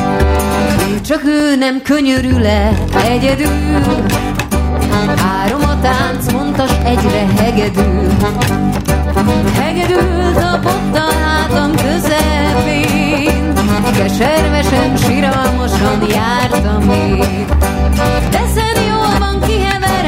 Csak 1.01 1.23
ő 1.23 1.55
nem 1.55 1.81
könyörül-e 1.81 2.73
egyedül, 3.07 3.81
Három 5.15 5.61
a 5.61 5.79
tánc, 5.81 6.31
mondtas 6.31 6.71
egyre 6.83 7.25
hegedül. 7.37 8.07
Hegedült 9.59 10.37
a 10.37 10.59
botta 10.63 11.05
hátam 11.23 11.71
közepén, 11.75 13.53
Keservesen, 13.97 14.97
siralmasan 14.97 16.07
jártam 16.09 16.89
én. 16.89 17.45
Deszen 18.31 18.83
jól 18.87 19.19
van 19.19 19.41
kiheverem 19.47 19.98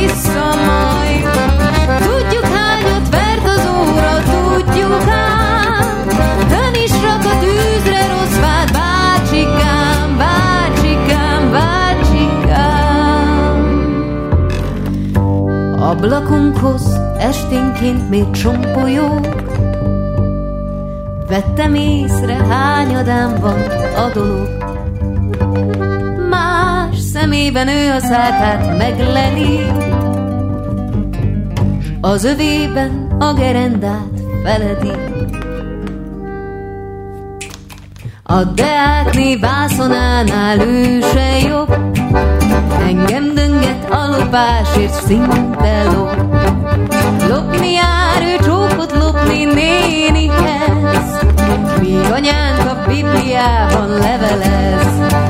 vissza 0.00 0.54
majd. 0.66 1.22
Tudjuk 1.98 2.44
hányat 2.44 3.08
vert 3.10 3.46
az 3.46 3.68
óra, 3.80 4.22
tudjuk 4.22 5.08
ám, 5.08 6.06
Ön 6.50 6.74
is 6.84 6.92
rak 7.02 7.24
a 7.24 7.38
tűzre 7.38 8.06
rossz 8.08 8.38
fát, 8.40 8.72
bácsikám, 8.72 10.16
bácsikám, 10.16 11.50
bácsikám. 11.50 12.76
Ablakunkhoz 15.80 16.98
esténként 17.18 18.08
még 18.08 18.30
csompolyók, 18.30 19.46
Vettem 21.28 21.74
észre, 21.74 22.34
hányadán 22.34 23.40
van 23.40 23.60
a 23.96 24.10
dolog. 24.14 24.77
Szemében 27.28 27.68
ő 27.68 27.90
a 27.92 28.00
szálkát 28.00 28.76
megleli, 28.78 29.60
az 32.00 32.24
övében 32.24 33.16
a 33.18 33.32
gerendát 33.32 34.20
feledi. 34.42 34.90
A 38.22 38.44
deátné 38.44 39.36
vászonánál 39.36 40.60
ő 40.60 41.00
se 41.00 41.38
jobb, 41.48 41.76
engem 42.86 43.34
dönget 43.34 43.90
a 43.90 44.16
lopásért 44.16 45.04
szinte 45.06 45.82
lop. 45.84 46.16
Lopni 47.28 47.72
jár, 47.72 48.22
ő 48.22 48.44
csókot 48.44 48.92
lopni 48.92 49.44
nénihez, 49.44 51.26
míg 51.80 52.12
anyánk 52.12 52.70
a 52.70 52.84
Bibliában 52.86 53.88
levelez. 53.88 55.27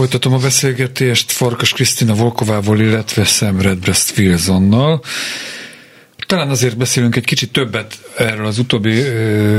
Folytatom 0.00 0.32
a 0.32 0.38
beszélgetést 0.38 1.30
Farkas 1.32 1.72
Krisztina 1.72 2.14
Volkovával, 2.14 2.80
illetve 2.80 3.24
Sam 3.24 3.60
Redbreast 3.60 4.18
Wilsonnal. 4.18 5.02
Talán 6.26 6.48
azért 6.50 6.76
beszélünk 6.76 7.16
egy 7.16 7.24
kicsit 7.24 7.52
többet 7.52 7.98
erről 8.16 8.46
az 8.46 8.58
utóbbi 8.58 9.02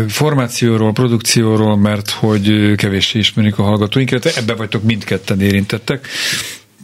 formációról, 0.07 0.91
produkcióról, 0.93 1.77
mert 1.77 2.09
hogy 2.09 2.75
kevéssé 2.75 3.19
ismerik 3.19 3.57
a 3.57 3.63
hallgatóink, 3.63 4.11
illetve 4.11 4.31
ebbe 4.35 4.53
vagytok 4.53 4.83
mindketten 4.83 5.41
érintettek. 5.41 6.07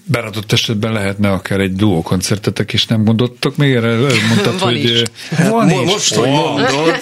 Beradott 0.10 0.52
esetben 0.52 0.92
lehetne 0.92 1.32
akár 1.32 1.60
egy 1.60 1.76
duó 1.76 2.02
koncertetek 2.02 2.74
is, 2.74 2.86
nem 2.86 3.02
mondottak 3.02 3.56
még 3.56 3.74
erre? 3.74 3.98
Mondtad, 4.28 4.60
Van 4.60 4.70
hogy 4.70 4.84
is. 4.84 5.02
Hát 5.30 5.50
van 5.50 5.68
mo- 5.68 5.84
is. 5.86 5.92
most, 5.92 6.14
hogy 6.16 6.30
mondod, 6.30 7.00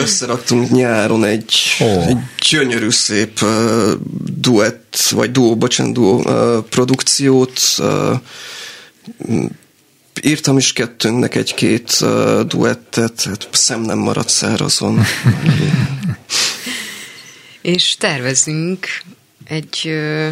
összeraktunk 0.00 0.70
nyáron 0.70 1.24
egy, 1.24 1.54
Ó. 1.80 1.86
egy 1.86 2.16
gyönyörű 2.50 2.90
szép 2.90 3.42
uh, 3.42 3.92
duett, 4.40 4.96
vagy 5.10 5.30
duó, 5.30 5.56
bocsánat, 5.56 5.92
duó 5.92 6.18
uh, 6.18 6.64
produkciót. 6.64 7.60
Uh, 7.78 8.16
írtam 10.22 10.58
is 10.58 10.72
kettőnknek 10.72 11.34
egy-két 11.34 11.98
uh, 12.00 12.40
duettet, 12.40 13.22
hát 13.22 13.48
szem 13.52 13.80
nem 13.80 13.98
maradt 13.98 14.28
szárazon. 14.28 15.00
És 17.62 17.96
tervezünk 17.98 18.86
egy, 19.44 19.80
ö, 19.84 20.28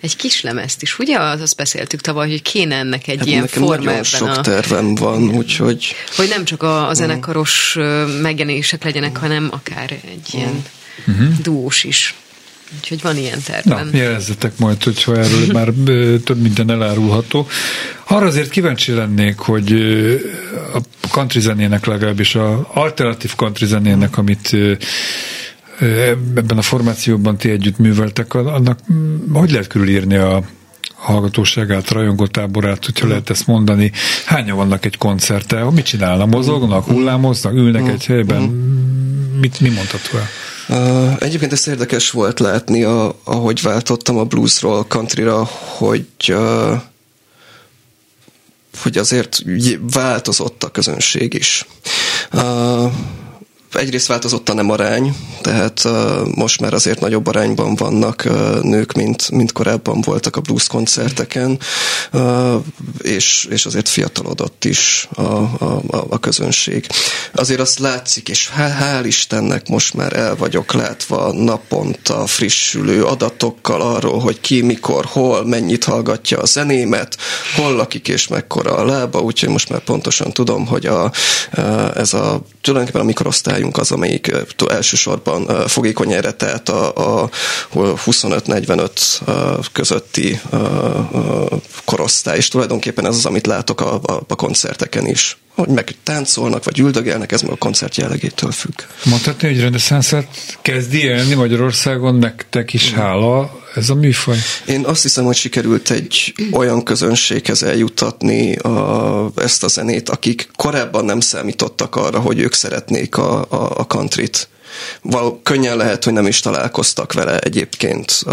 egy 0.00 0.16
kis 0.16 0.42
lemezt 0.42 0.82
is, 0.82 0.98
ugye? 0.98 1.18
Az- 1.20 1.40
Azt 1.40 1.56
beszéltük 1.56 2.00
tavaly, 2.00 2.30
hogy 2.30 2.42
kéne 2.42 2.76
ennek 2.76 3.08
egy 3.08 3.18
Hát 3.18 3.26
ilyen 3.26 3.40
nekem 3.40 3.62
forma 3.62 3.84
nagyon 3.84 4.02
sok 4.02 4.28
a... 4.28 4.40
tervem 4.40 4.94
van, 4.94 5.28
úgyhogy 5.28 5.94
Hogy 6.16 6.28
nem 6.28 6.44
csak 6.44 6.62
a, 6.62 6.88
a 6.88 6.94
zenekaros 6.94 7.76
ö, 7.78 8.06
megjelenések 8.20 8.84
legyenek, 8.84 9.16
hanem 9.16 9.48
akár 9.50 9.90
egy 9.90 10.28
ilyen 10.34 10.62
duós 11.42 11.84
is. 11.84 12.14
Úgyhogy 12.80 13.02
van 13.02 13.16
ilyen 13.16 13.38
Na, 13.46 13.52
tervem. 13.52 13.90
jelezzetek 13.92 14.58
majd, 14.58 14.82
hogyha 14.82 15.16
erről 15.16 15.46
már 15.52 15.68
több 16.24 16.40
minden 16.40 16.70
elárulható. 16.70 17.48
Arra 18.04 18.26
azért 18.26 18.50
kíváncsi 18.50 18.92
lennék, 18.92 19.38
hogy 19.38 19.72
a 20.74 21.08
country 21.10 21.40
zenének 21.40 21.84
legalábbis 21.86 22.34
a 22.34 22.68
alternatív 22.72 23.34
country 23.34 23.66
zenének, 23.66 24.18
amit 24.18 24.56
ebben 26.36 26.58
a 26.58 26.62
formációban 26.62 27.36
ti 27.36 27.50
együtt 27.50 27.78
műveltek, 27.78 28.34
annak 28.34 28.78
mm, 28.92 29.32
hogy 29.32 29.50
lehet 29.50 29.66
körülírni 29.66 30.16
a 30.16 30.42
hallgatóságát, 30.94 31.90
rajongótáborát, 31.90 32.84
hogyha 32.84 33.08
lehet 33.08 33.30
ezt 33.30 33.46
mondani. 33.46 33.92
Hányan 34.24 34.56
vannak 34.56 34.84
egy 34.84 34.98
koncerten? 34.98 35.66
Mit 35.66 35.84
csinálnak? 35.84 36.28
Mozognak, 36.28 36.84
hullámoznak, 36.84 37.52
ülnek 37.52 37.88
egy 37.88 38.06
helyben? 38.06 38.42
Mit, 39.40 39.60
mi 39.60 39.68
mondható 39.68 40.18
el? 40.18 40.28
Uh, 40.68 41.16
egyébként 41.18 41.52
ez 41.52 41.68
érdekes 41.68 42.10
volt 42.10 42.40
látni, 42.40 42.82
a, 42.82 43.18
ahogy 43.24 43.62
váltottam 43.62 44.18
a 44.18 44.24
bluesról 44.24 44.84
countryra, 44.84 45.44
hogy 45.78 46.06
uh, 46.28 46.80
hogy 48.82 48.98
azért 48.98 49.42
változott 49.92 50.64
a 50.64 50.70
közönség 50.70 51.34
is. 51.34 51.66
Uh, 52.32 52.92
egyrészt 53.76 54.06
változott 54.06 54.48
a 54.48 54.54
nem 54.54 54.70
arány, 54.70 55.16
tehát 55.40 55.88
most 56.34 56.60
már 56.60 56.74
azért 56.74 57.00
nagyobb 57.00 57.26
arányban 57.26 57.74
vannak 57.74 58.24
nők, 58.62 58.92
mint, 58.92 59.30
mint 59.30 59.52
korábban 59.52 60.00
voltak 60.00 60.36
a 60.36 60.40
blues 60.40 60.66
koncerteken, 60.66 61.58
és, 62.98 63.46
és 63.50 63.66
azért 63.66 63.88
fiatalodott 63.88 64.64
is 64.64 65.08
a, 65.14 65.22
a, 65.22 65.82
a, 66.08 66.18
közönség. 66.18 66.86
Azért 67.34 67.60
azt 67.60 67.78
látszik, 67.78 68.28
és 68.28 68.50
hál', 68.58 69.02
Istennek 69.04 69.68
most 69.68 69.94
már 69.94 70.16
el 70.16 70.36
vagyok 70.36 70.72
látva 70.72 71.32
naponta 71.32 72.26
frissülő 72.26 73.04
adatokkal 73.04 73.80
arról, 73.80 74.18
hogy 74.18 74.40
ki, 74.40 74.60
mikor, 74.60 75.04
hol, 75.04 75.44
mennyit 75.44 75.84
hallgatja 75.84 76.38
a 76.38 76.46
zenémet, 76.46 77.16
hol 77.56 77.74
lakik 77.74 78.08
és 78.08 78.28
mekkora 78.28 78.74
a 78.74 78.84
lába, 78.84 79.20
úgyhogy 79.20 79.48
most 79.48 79.68
már 79.68 79.80
pontosan 79.80 80.32
tudom, 80.32 80.66
hogy 80.66 80.86
a, 80.86 81.10
ez 81.94 82.14
a 82.14 82.42
tulajdonképpen 82.60 83.00
a 83.00 83.04
mikorosztályunk 83.64 83.76
az, 83.78 83.92
amelyik 83.92 84.32
elsősorban 84.74 85.68
fogékony 85.68 86.12
erre, 86.12 86.32
tehát 86.32 86.68
a, 86.68 87.22
a 87.22 87.28
25-45 87.74 88.90
eh, 89.26 89.56
közötti 89.72 90.40
korosztály, 91.84 92.36
és 92.36 92.48
tulajdonképpen 92.48 93.06
ez 93.06 93.16
az, 93.16 93.26
amit 93.26 93.46
látok 93.46 93.80
a, 93.80 94.00
a 94.28 94.34
koncerteken 94.34 95.06
is. 95.06 95.36
Hogy 95.54 95.68
meg 95.68 95.94
táncolnak, 96.02 96.64
vagy 96.64 96.78
üldögélnek, 96.78 97.32
ez 97.32 97.42
meg 97.42 97.50
a 97.50 97.56
koncert 97.56 97.96
jellegétől 97.96 98.50
függ. 98.50 98.74
Mondhatni, 99.04 99.48
hogy 99.48 99.60
reneszánszát 99.60 100.56
kezdi 100.62 101.02
élni 101.02 101.34
Magyarországon, 101.34 102.14
nektek 102.14 102.72
is 102.72 102.92
hála 102.92 103.62
ez 103.74 103.90
a 103.90 103.94
műfaj? 103.94 104.36
Én 104.66 104.84
azt 104.84 105.02
hiszem, 105.02 105.24
hogy 105.24 105.36
sikerült 105.36 105.90
egy 105.90 106.34
olyan 106.52 106.82
közönséghez 106.82 107.62
eljutatni 107.62 108.56
a, 108.56 109.30
ezt 109.36 109.64
a 109.64 109.68
zenét, 109.68 110.08
akik 110.08 110.48
korábban 110.56 111.04
nem 111.04 111.20
számítottak 111.20 111.96
arra, 111.96 112.20
hogy 112.20 112.38
ők 112.38 112.52
szeretnék 112.52 113.16
a, 113.16 113.40
a, 113.40 113.78
a 113.78 113.86
countryt. 113.86 114.48
Val, 115.02 115.40
könnyen 115.42 115.76
lehet, 115.76 116.04
hogy 116.04 116.12
nem 116.12 116.26
is 116.26 116.40
találkoztak 116.40 117.12
vele 117.12 117.38
egyébként, 117.38 118.24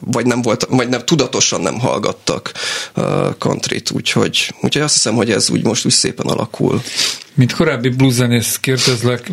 vagy 0.00 0.26
nem 0.26 0.42
volt, 0.42 0.66
vagy 0.70 0.88
nem, 0.88 1.04
tudatosan 1.04 1.60
nem 1.60 1.78
hallgattak 1.78 2.52
countryt, 3.38 3.90
úgyhogy, 3.90 4.54
úgyhogy 4.60 4.82
azt 4.82 4.94
hiszem, 4.94 5.14
hogy 5.14 5.30
ez 5.30 5.50
úgy 5.50 5.64
most 5.64 5.84
úgy 5.84 5.92
szépen 5.92 6.26
alakul. 6.26 6.82
Mint 7.34 7.52
korábbi 7.52 7.88
blueszenész 7.88 8.56
kérdezlek, 8.56 9.30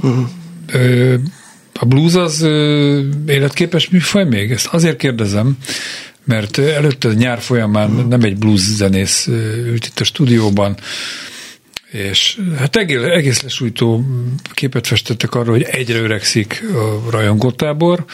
ö, 0.67 1.15
a 1.79 1.85
blues 1.85 2.13
az 2.13 2.41
életképes 3.27 3.89
műfaj 3.89 4.23
még? 4.23 4.51
Ezt 4.51 4.67
azért 4.71 4.97
kérdezem, 4.97 5.57
mert 6.25 6.57
előtte 6.57 7.07
a 7.07 7.13
nyár 7.13 7.39
folyamán 7.39 7.91
nem 8.09 8.21
egy 8.21 8.37
blues 8.37 8.59
zenész 8.59 9.27
ült 9.67 9.85
itt 9.85 9.99
a 9.99 10.03
stúdióban, 10.03 10.77
és 11.95 12.39
hát 12.57 12.75
egész, 12.75 13.01
egész 13.01 13.41
lesújtó 13.41 14.03
képet 14.53 14.87
festettek 14.87 15.35
arról, 15.35 15.53
hogy 15.53 15.63
egyre 15.63 15.99
öregszik 15.99 16.63
a 16.73 17.09
rajongótábor, 17.09 18.05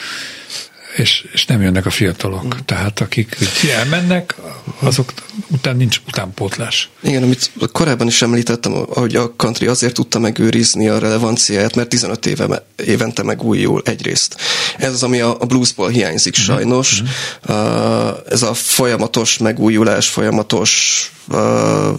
és, 0.96 1.26
és 1.32 1.46
nem 1.46 1.62
jönnek 1.62 1.86
a 1.86 1.90
fiatalok. 1.90 2.64
Tehát 2.64 3.00
akik 3.00 3.36
elmennek, 3.76 4.34
azok 4.78 5.12
után 5.48 5.76
nincs 5.76 6.00
utánpótlás. 6.06 6.90
Igen, 7.02 7.22
amit 7.22 7.50
korábban 7.72 8.06
is 8.06 8.22
említettem, 8.22 8.72
hogy 8.72 9.16
a 9.16 9.34
country 9.36 9.66
azért 9.66 9.94
tudta 9.94 10.18
megőrizni 10.18 10.88
a 10.88 10.98
relevanciáját, 10.98 11.76
mert 11.76 11.88
15 11.88 12.26
éve, 12.26 12.66
évente 12.84 13.22
megújul 13.22 13.82
egyrészt. 13.84 14.36
Ez 14.78 14.92
az, 14.92 15.02
ami 15.02 15.20
a, 15.20 15.40
a 15.40 15.44
bluesból 15.44 15.88
hiányzik 15.88 16.34
sajnos. 16.34 17.02
Uh, 17.48 18.08
ez 18.30 18.42
a 18.42 18.54
folyamatos 18.54 19.38
megújulás, 19.38 20.08
folyamatos 20.08 21.12
uh, 21.28 21.98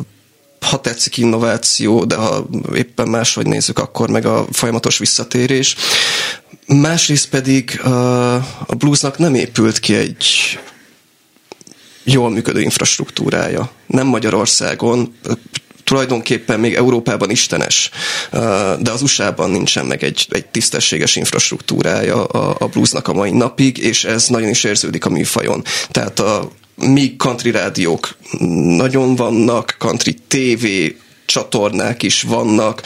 ha 0.64 0.82
tetszik 0.82 1.18
innováció, 1.18 2.06
de 2.06 2.16
ha 2.16 2.46
éppen 2.76 3.08
máshogy 3.08 3.48
nézzük, 3.48 3.80
akkor 3.80 4.10
meg 4.10 4.26
a 4.26 4.46
folyamatos 4.52 4.98
visszatérés. 4.98 5.76
Másrészt 6.68 7.30
pedig 7.30 7.80
a 8.66 8.76
bluesnak 8.78 9.18
nem 9.18 9.36
épült 9.36 9.80
ki 9.80 9.96
egy 9.96 10.26
jól 12.04 12.30
működő 12.30 12.62
infrastruktúrája. 12.62 13.72
Nem 13.88 14.08
Magyarországon, 14.08 15.16
tulajdonképpen 15.84 16.60
még 16.60 16.74
Európában 16.74 17.30
istenes, 17.30 17.90
de 18.80 18.92
az 18.92 19.02
USA-ban 19.02 19.50
nincsen 19.52 19.86
meg 19.86 20.04
egy, 20.04 20.28
egy 20.30 20.46
tisztességes 20.46 21.16
infrastruktúrája 21.16 22.26
a, 22.26 22.56
a 22.60 22.68
bluesnak 22.68 23.08
a 23.08 23.14
mai 23.14 23.32
napig, 23.32 23.78
és 23.78 24.04
ez 24.04 24.28
nagyon 24.28 24.50
is 24.50 24.64
érződik 24.64 25.06
a 25.06 25.10
műfajon. 25.10 25.64
Tehát 25.92 26.20
a 26.20 26.52
míg 26.76 27.18
country 27.18 27.52
rádiók 27.52 28.16
nagyon 28.78 29.16
vannak, 29.16 29.76
country 29.80 30.16
TV 30.28 30.66
csatornák 31.26 32.04
is 32.04 32.22
vannak, 32.22 32.82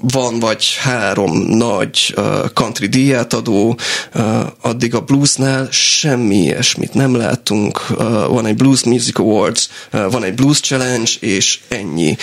van 0.00 0.38
vagy 0.38 0.76
három 0.78 1.36
nagy 1.38 2.14
country 2.54 2.86
díjátadó, 2.86 3.78
uh, 4.14 4.46
addig 4.60 4.94
a 4.94 5.00
bluesnál 5.00 5.68
semmi 5.70 6.36
ilyesmit 6.36 6.94
nem 6.94 7.16
látunk. 7.16 7.86
Van 8.28 8.46
egy 8.46 8.56
Blues 8.56 8.82
Music 8.84 9.18
Awards, 9.18 9.68
van 9.90 10.24
egy 10.24 10.34
Blues 10.34 10.60
Challenge, 10.60 11.10
és 11.20 11.58
ennyi. 11.68 12.16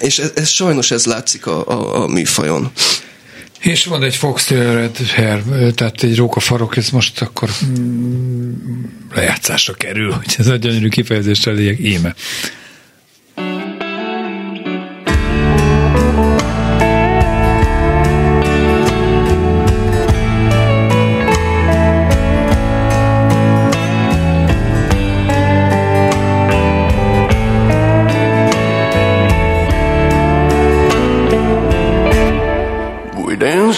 És 0.00 0.18
ez, 0.18 0.32
ez 0.34 0.48
sajnos 0.48 0.90
ez 0.90 1.04
látszik 1.04 1.46
a, 1.46 1.66
a, 1.66 2.02
a 2.02 2.06
műfajon. 2.06 2.72
És 3.64 3.84
van 3.84 4.02
egy 4.02 4.16
Foxtail 4.16 4.74
Red 4.74 4.96
Hair, 4.96 5.42
tehát 5.74 6.02
egy 6.02 6.16
rókafarok, 6.16 6.76
ez 6.76 6.90
most 6.90 7.20
akkor 7.20 7.50
mm, 7.64 8.52
lejátszásra 9.14 9.74
kerül, 9.74 10.12
hogy 10.12 10.34
ez 10.38 10.46
a 10.46 10.56
gyönyörű 10.56 10.88
kifejezés 10.88 11.46
elég 11.46 11.86
íme. 11.86 12.14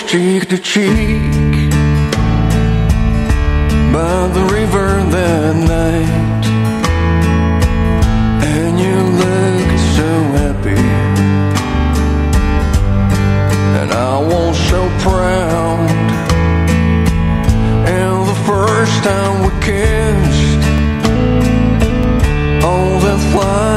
Cheek 0.07 0.49
to 0.49 0.57
cheek 0.57 1.67
by 3.93 4.29
the 4.29 4.45
river 4.53 5.03
that 5.11 5.57
night, 5.57 6.47
and 8.45 8.79
you 8.79 8.97
look 9.23 9.71
so 9.97 10.11
happy, 10.39 10.87
and 13.81 13.91
I 13.91 14.19
was 14.21 14.57
so 14.71 14.89
proud. 15.01 15.91
And 17.89 18.29
the 18.29 18.39
first 18.47 18.97
time 19.03 19.35
we 19.43 19.51
kissed, 19.61 20.63
all 22.65 23.01
that 23.01 23.21
flight 23.33 23.76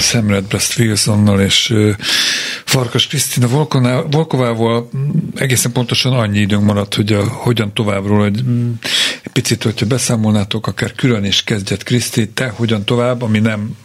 Samuel 0.00 0.40
Brest 0.40 0.78
Wilsonnal 0.78 1.40
és 1.40 1.74
Farkas 2.64 3.06
Krisztina 3.06 3.46
Volkoná- 3.46 4.04
Volkovával 4.10 4.90
egészen 5.34 5.72
pontosan 5.72 6.12
annyi 6.12 6.38
időnk 6.38 6.64
maradt, 6.64 6.94
hogy 6.94 7.12
a, 7.12 7.28
hogyan 7.28 7.74
továbbról, 7.74 8.20
hogy 8.20 8.42
mm, 8.42 8.72
egy 9.22 9.32
picit, 9.32 9.62
hogyha 9.62 9.86
beszámolnátok, 9.86 10.66
akár 10.66 10.92
külön 10.92 11.24
is 11.24 11.44
kezdett 11.44 11.82
Kriszti, 11.82 12.28
te 12.28 12.48
hogyan 12.48 12.84
tovább, 12.84 13.22
ami 13.22 13.38
nem 13.38 13.76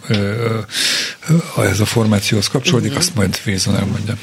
ez 1.58 1.80
a 1.80 1.86
formációhoz 1.86 2.48
kapcsolódik, 2.48 2.92
uh-huh. 2.92 3.06
azt 3.06 3.16
majd 3.16 3.40
Wilson 3.46 3.76
elmondja. 3.76 4.18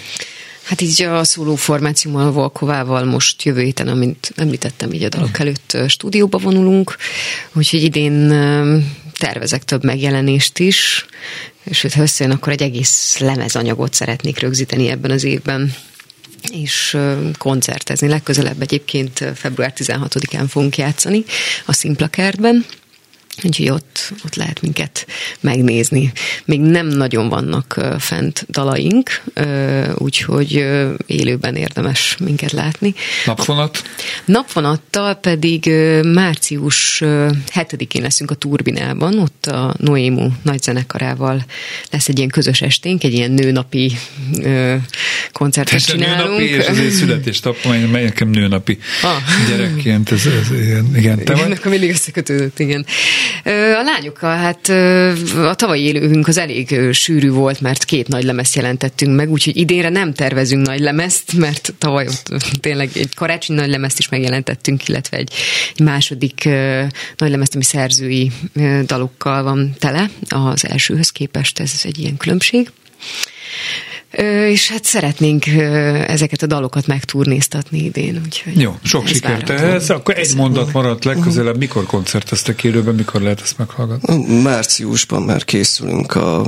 Hát 0.63 0.81
így 0.81 1.03
a 1.03 1.25
szóló 1.25 1.55
formációmmal, 1.55 2.33
Volkovával 2.33 3.05
most 3.05 3.43
jövő 3.43 3.63
héten, 3.63 3.89
amint 3.89 4.33
említettem, 4.37 4.93
így 4.93 5.03
a 5.03 5.09
dalok 5.09 5.39
előtt 5.39 5.77
stúdióba 5.89 6.39
vonulunk, 6.39 6.97
úgyhogy 7.53 7.83
idén 7.83 8.33
tervezek 9.23 9.65
több 9.65 9.85
megjelenést 9.85 10.59
is, 10.59 11.07
és 11.65 11.87
ha 11.95 12.03
összejön, 12.03 12.33
akkor 12.33 12.53
egy 12.53 12.63
egész 12.63 13.19
lemezanyagot 13.19 13.95
szeretnék 13.95 14.39
rögzíteni 14.39 14.89
ebben 14.89 15.11
az 15.11 15.25
évben 15.25 15.75
és 16.53 16.97
koncertezni. 17.39 18.09
Legközelebb 18.09 18.63
egyébként 18.63 19.25
február 19.35 19.73
16-án 19.77 20.45
fogunk 20.49 20.77
játszani 20.77 21.25
a 21.67 21.73
Szimpla 21.73 22.07
kertben, 22.07 22.65
Úgyhogy 23.45 23.69
ott, 23.71 24.13
ott 24.25 24.35
lehet 24.35 24.61
minket 24.61 25.07
megnézni. 25.41 26.13
Még 26.45 26.61
nem 26.61 26.87
nagyon 26.87 27.29
vannak 27.29 27.81
fent 27.99 28.47
dalaink, 28.51 29.23
úgyhogy 29.95 30.53
élőben 31.07 31.57
érdemes 31.57 32.17
minket 32.21 32.53
látni. 32.53 32.95
Napfonat? 33.27 33.83
Napvonattal 34.25 35.15
pedig 35.15 35.71
március 36.03 37.01
ö, 37.01 37.31
7-én 37.55 38.03
leszünk 38.03 38.31
a 38.31 38.35
Turbinában, 38.35 39.19
ott 39.19 39.47
a 39.47 39.75
Noému 39.79 40.29
nagyzenekarával 40.43 41.45
lesz 41.91 42.09
egy 42.09 42.17
ilyen 42.19 42.31
közös 42.31 42.61
esténk, 42.61 43.05
egy 43.05 43.13
ilyen 43.13 43.31
nőnapi 43.31 43.93
koncertet 45.33 45.75
a 45.75 45.83
csinálunk. 45.83 46.39
nőnapi, 46.39 46.45
és 46.45 46.67
az 46.67 46.79
egy 46.79 46.91
születésnap, 46.91 47.57
mely 47.65 48.03
nekem 48.03 48.29
nőnapi 48.29 48.79
Ah. 49.03 49.17
gyerekként, 49.49 50.11
ez, 50.13 50.27
ez 50.27 50.51
igen, 50.61 50.97
igen, 50.97 51.17
te 51.17 51.33
Igen, 51.33 51.49
vagy? 51.49 51.57
akkor 51.59 51.71
mindig 51.71 51.91
összekötődött, 51.91 52.59
igen. 52.59 52.87
A 53.45 53.83
lányokkal, 53.85 54.37
hát 54.37 54.69
a 55.37 55.55
tavalyi 55.55 55.83
élőünk 55.83 56.29
az 56.29 56.39
elég 56.39 56.93
sűrű 56.93 57.31
volt, 57.31 57.61
mert 57.61 57.85
két 57.85 58.09
nagy 58.09 58.25
lemezt 58.25 58.55
jelentettünk 58.55 59.17
meg, 59.17 59.31
úgyhogy 59.31 59.57
idénre 59.57 59.89
nem 59.89 60.15
tervezünk 60.15 60.67
nagy 60.67 60.81
lemezt, 60.81 61.33
mert 61.33 61.75
tavaly 61.79 62.07
tényleg 62.61 62.91
egy 62.95 63.15
karácsony 63.15 63.57
nagy 63.57 63.69
lemezt 63.69 63.99
is 63.99 64.09
megjelentettünk, 64.09 64.89
illetve 64.89 65.17
egy 65.17 65.33
második 65.83 66.45
nagy 67.17 67.31
lemezt, 67.31 67.55
ami 67.55 67.65
szerzői 67.65 68.31
dalokkal 68.87 69.43
van 69.43 69.75
tele 69.79 70.11
az 70.29 70.69
elsőhöz 70.69 71.11
képest, 71.11 71.61
ez 71.61 71.81
egy 71.83 71.99
ilyen 71.99 72.17
különbség. 72.17 72.71
És 74.49 74.71
hát 74.71 74.85
szeretnénk 74.85 75.47
ezeket 76.07 76.43
a 76.43 76.47
dalokat 76.47 76.87
megturnéztatni 76.87 77.85
idén. 77.85 78.21
Úgyhogy 78.25 78.61
Jó, 78.61 78.79
sok 78.83 79.07
sikert 79.07 79.51
ehhez. 79.51 79.91
Akkor 79.91 80.19
egy 80.19 80.35
mondat 80.37 80.73
maradt 80.73 81.05
legközelebb. 81.05 81.57
Mikor 81.59 81.87
koncerteztek 81.87 82.65
élőben, 82.65 82.95
mikor 82.95 83.21
lehet 83.21 83.41
ezt 83.41 83.59
meghallgatni? 83.59 84.41
Márciusban 84.43 85.23
már 85.23 85.45
készülünk 85.45 86.15
a 86.15 86.43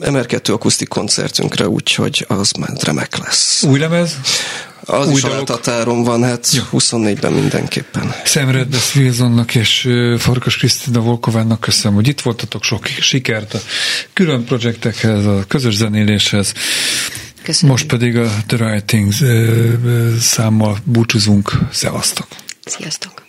MR2 0.00 0.52
akusztik 0.52 0.88
koncertünkre, 0.88 1.68
úgyhogy 1.68 2.24
az 2.28 2.52
már 2.52 2.70
remek 2.80 3.18
lesz. 3.18 3.62
Új 3.62 3.78
lemez? 3.78 4.16
Az 4.86 5.08
Új 5.08 5.14
is 5.14 5.22
altatáron 5.22 6.02
van, 6.02 6.24
hát 6.24 6.52
ja. 6.52 6.68
24-ben 6.72 7.32
mindenképpen. 7.32 8.14
Szemreddes 8.24 8.94
Wilsonnak 8.94 9.54
és 9.54 9.88
Farkas 10.18 10.56
Krisztina 10.56 11.00
Volkovának 11.00 11.60
köszönöm, 11.60 11.94
hogy 11.94 12.08
itt 12.08 12.20
voltatok, 12.20 12.64
sok 12.64 12.86
sikert 12.86 13.54
a 13.54 13.58
külön 14.12 14.44
projektekhez, 14.44 15.26
a 15.26 15.44
közös 15.48 15.74
zenéléshez. 15.74 16.52
Köszönöm. 17.42 17.70
Most 17.70 17.86
pedig 17.86 18.16
a 18.16 18.30
The 18.46 18.64
Writing 18.64 19.12
számmal 20.20 20.78
búcsúzunk. 20.84 21.52
Szevasztok! 21.72 22.26
Sziasztok! 22.64 23.25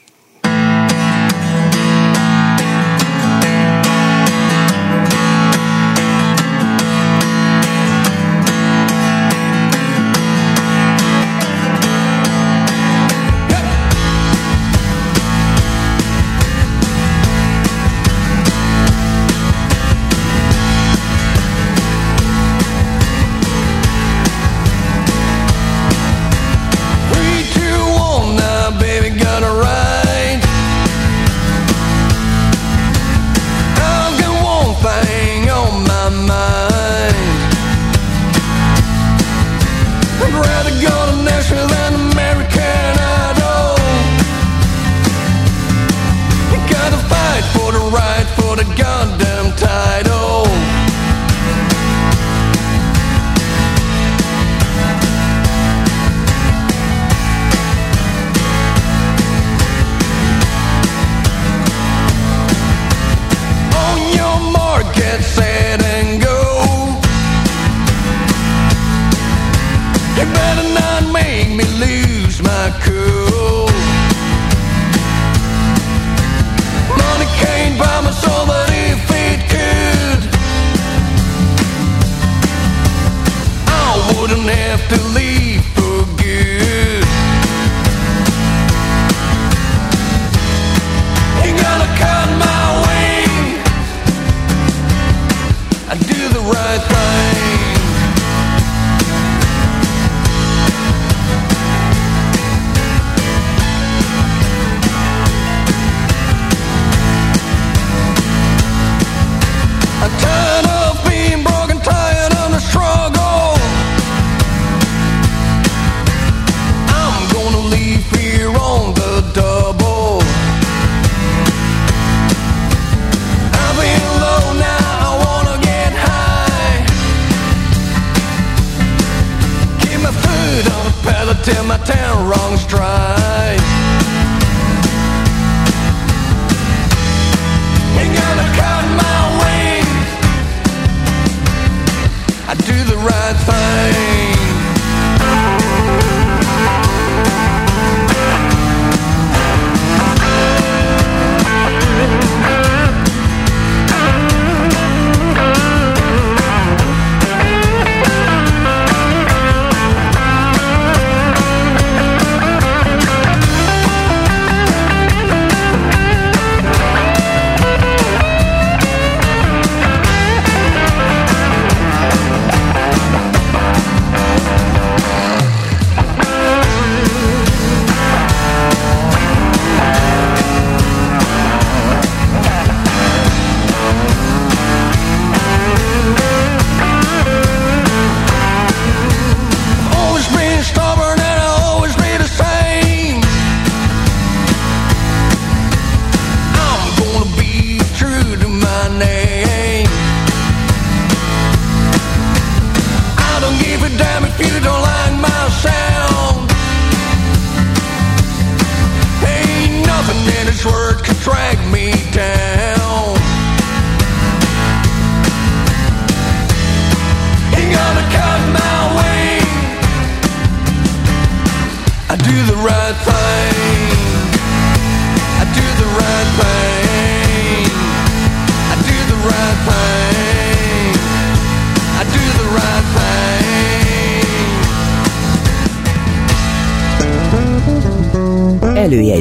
I 95.90 95.96
do 95.96 96.28
the 96.30 96.42
right 96.42 96.82
thing. 96.82 97.47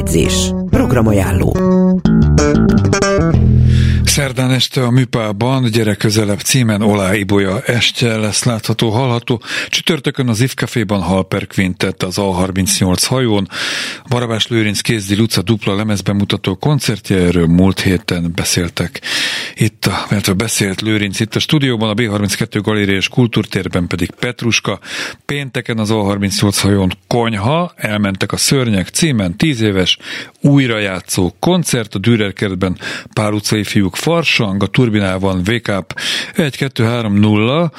Előjegyzés. 0.07 0.53
Programajánló. 0.69 1.56
Este 4.57 4.83
a 4.83 4.91
Műpában 4.91 5.63
gyere 5.71 5.95
közelebb 5.95 6.39
címen 6.39 6.81
Olá 6.81 7.15
Ibolya 7.15 7.61
estje 7.61 8.15
lesz 8.15 8.43
látható, 8.43 8.89
hallható. 8.89 9.41
Csütörtökön 9.69 10.27
az 10.27 10.41
IF 10.41 10.53
Caféban 10.53 11.01
Halper 11.01 11.47
Quintet 11.47 12.03
az 12.03 12.15
A38 12.17 13.03
hajón. 13.07 13.47
Barabás 14.09 14.47
Lőrinc 14.47 14.81
Kézdi 14.81 15.15
Luca 15.15 15.41
dupla 15.41 15.75
lemezbemutató 15.75 16.55
koncertje, 16.55 17.17
erről 17.17 17.47
múlt 17.47 17.79
héten 17.79 18.31
beszéltek. 18.35 19.01
Itt 19.55 19.85
a, 19.85 20.05
mert 20.09 20.35
beszélt 20.35 20.81
Lőrinc 20.81 21.19
itt 21.19 21.35
a 21.35 21.39
stúdióban, 21.39 21.89
a 21.89 21.93
B32 21.93 22.59
Galéria 22.63 22.95
és 22.95 23.07
Kultúrtérben 23.07 23.87
pedig 23.87 24.11
Petruska. 24.11 24.79
Pénteken 25.25 25.77
az 25.77 25.89
A38 25.91 26.57
hajón 26.61 26.91
Konyha, 27.07 27.73
elmentek 27.75 28.31
a 28.31 28.37
szörnyek 28.37 28.87
címen, 28.87 29.35
10 29.35 29.61
éves 29.61 29.97
újrajátszó 30.41 31.35
koncert 31.39 31.95
a 31.95 31.99
Dürer 31.99 32.33
kertben 32.33 32.77
Pál 33.13 33.33
utcai 33.33 33.63
fiúk 33.63 33.95
Farsang, 34.47 34.63
a 34.63 34.67
Turbinában 34.67 35.43
VKP 35.43 35.99
1-2-3-0, 36.35 37.71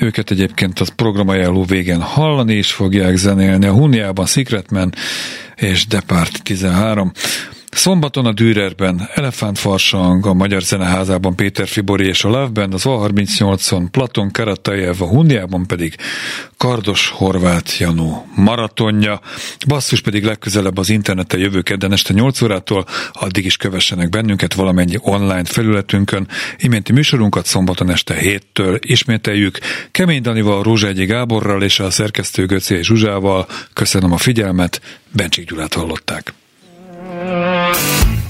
őket 0.00 0.30
egyébként 0.30 0.80
az 0.80 0.88
programajánló 0.88 1.64
végén 1.64 2.00
hallani 2.00 2.54
is 2.54 2.72
fogják 2.72 3.16
zenélni, 3.16 3.66
a 3.66 3.72
Huniában 3.72 4.26
Secretman 4.26 4.92
és 5.56 5.86
Depart 5.86 6.42
13. 6.42 7.12
Szombaton 7.74 8.26
a 8.26 8.32
Dürerben 8.32 9.08
Elefántfarsang, 9.14 10.26
a 10.26 10.34
Magyar 10.34 10.62
Zeneházában 10.62 11.36
Péter 11.36 11.68
Fibori 11.68 12.06
és 12.06 12.24
a 12.24 12.28
Love 12.28 12.66
az 12.70 12.82
A38-on 12.84 13.86
Platon 13.90 14.30
Karatajev, 14.30 15.02
a 15.02 15.06
Hundiában 15.06 15.66
pedig 15.66 15.96
Kardos 16.56 17.08
Horváth 17.08 17.80
Janó 17.80 18.26
maratonja. 18.34 19.20
Basszus 19.66 20.00
pedig 20.00 20.24
legközelebb 20.24 20.78
az 20.78 20.90
interneten 20.90 21.40
jövő 21.40 21.60
kedden 21.60 21.92
este 21.92 22.12
8 22.12 22.42
órától, 22.42 22.86
addig 23.12 23.44
is 23.44 23.56
kövessenek 23.56 24.08
bennünket 24.08 24.54
valamennyi 24.54 24.96
online 25.00 25.44
felületünkön. 25.44 26.28
Iménti 26.58 26.92
műsorunkat 26.92 27.46
szombaton 27.46 27.90
este 27.90 28.16
7-től 28.20 28.78
ismételjük. 28.80 29.58
Kemény 29.90 30.22
Danival, 30.22 30.62
Rózsegyi 30.62 31.04
Gáborral 31.04 31.62
és 31.62 31.80
a 31.80 31.90
szerkesztő 31.90 32.46
Göcé 32.46 32.82
Zsuzsával. 32.82 33.46
Köszönöm 33.72 34.12
a 34.12 34.18
figyelmet, 34.18 34.80
Bencsik 35.10 35.48
Gyulát 35.48 35.74
hallották. 35.74 36.34
Thank 37.04 38.18
you. 38.18 38.23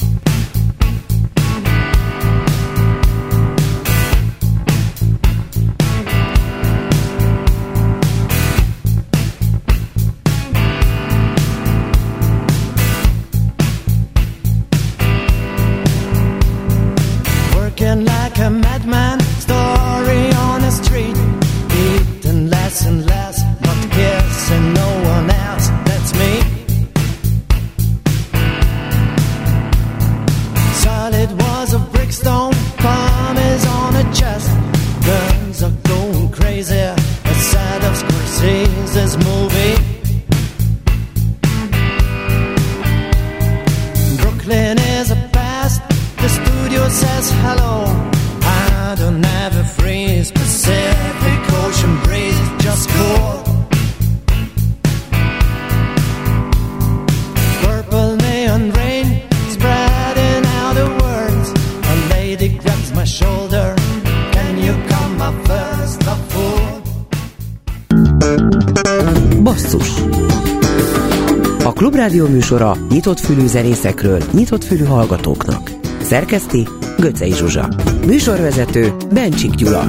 A 72.15 72.17
Klubrádió 72.17 72.41
műsora 72.41 72.77
nyitott 72.89 73.21
fülű 73.21 73.47
zenészekről, 73.47 74.23
nyitott 74.33 74.65
fülű 74.65 74.85
hallgatóknak. 74.85 75.71
Szerkeszti 76.03 76.69
Göcej 76.99 77.31
Zsuzsa. 77.31 77.69
Műsorvezető 78.07 78.93
Bencsik 79.13 79.55
Gyula. 79.55 79.85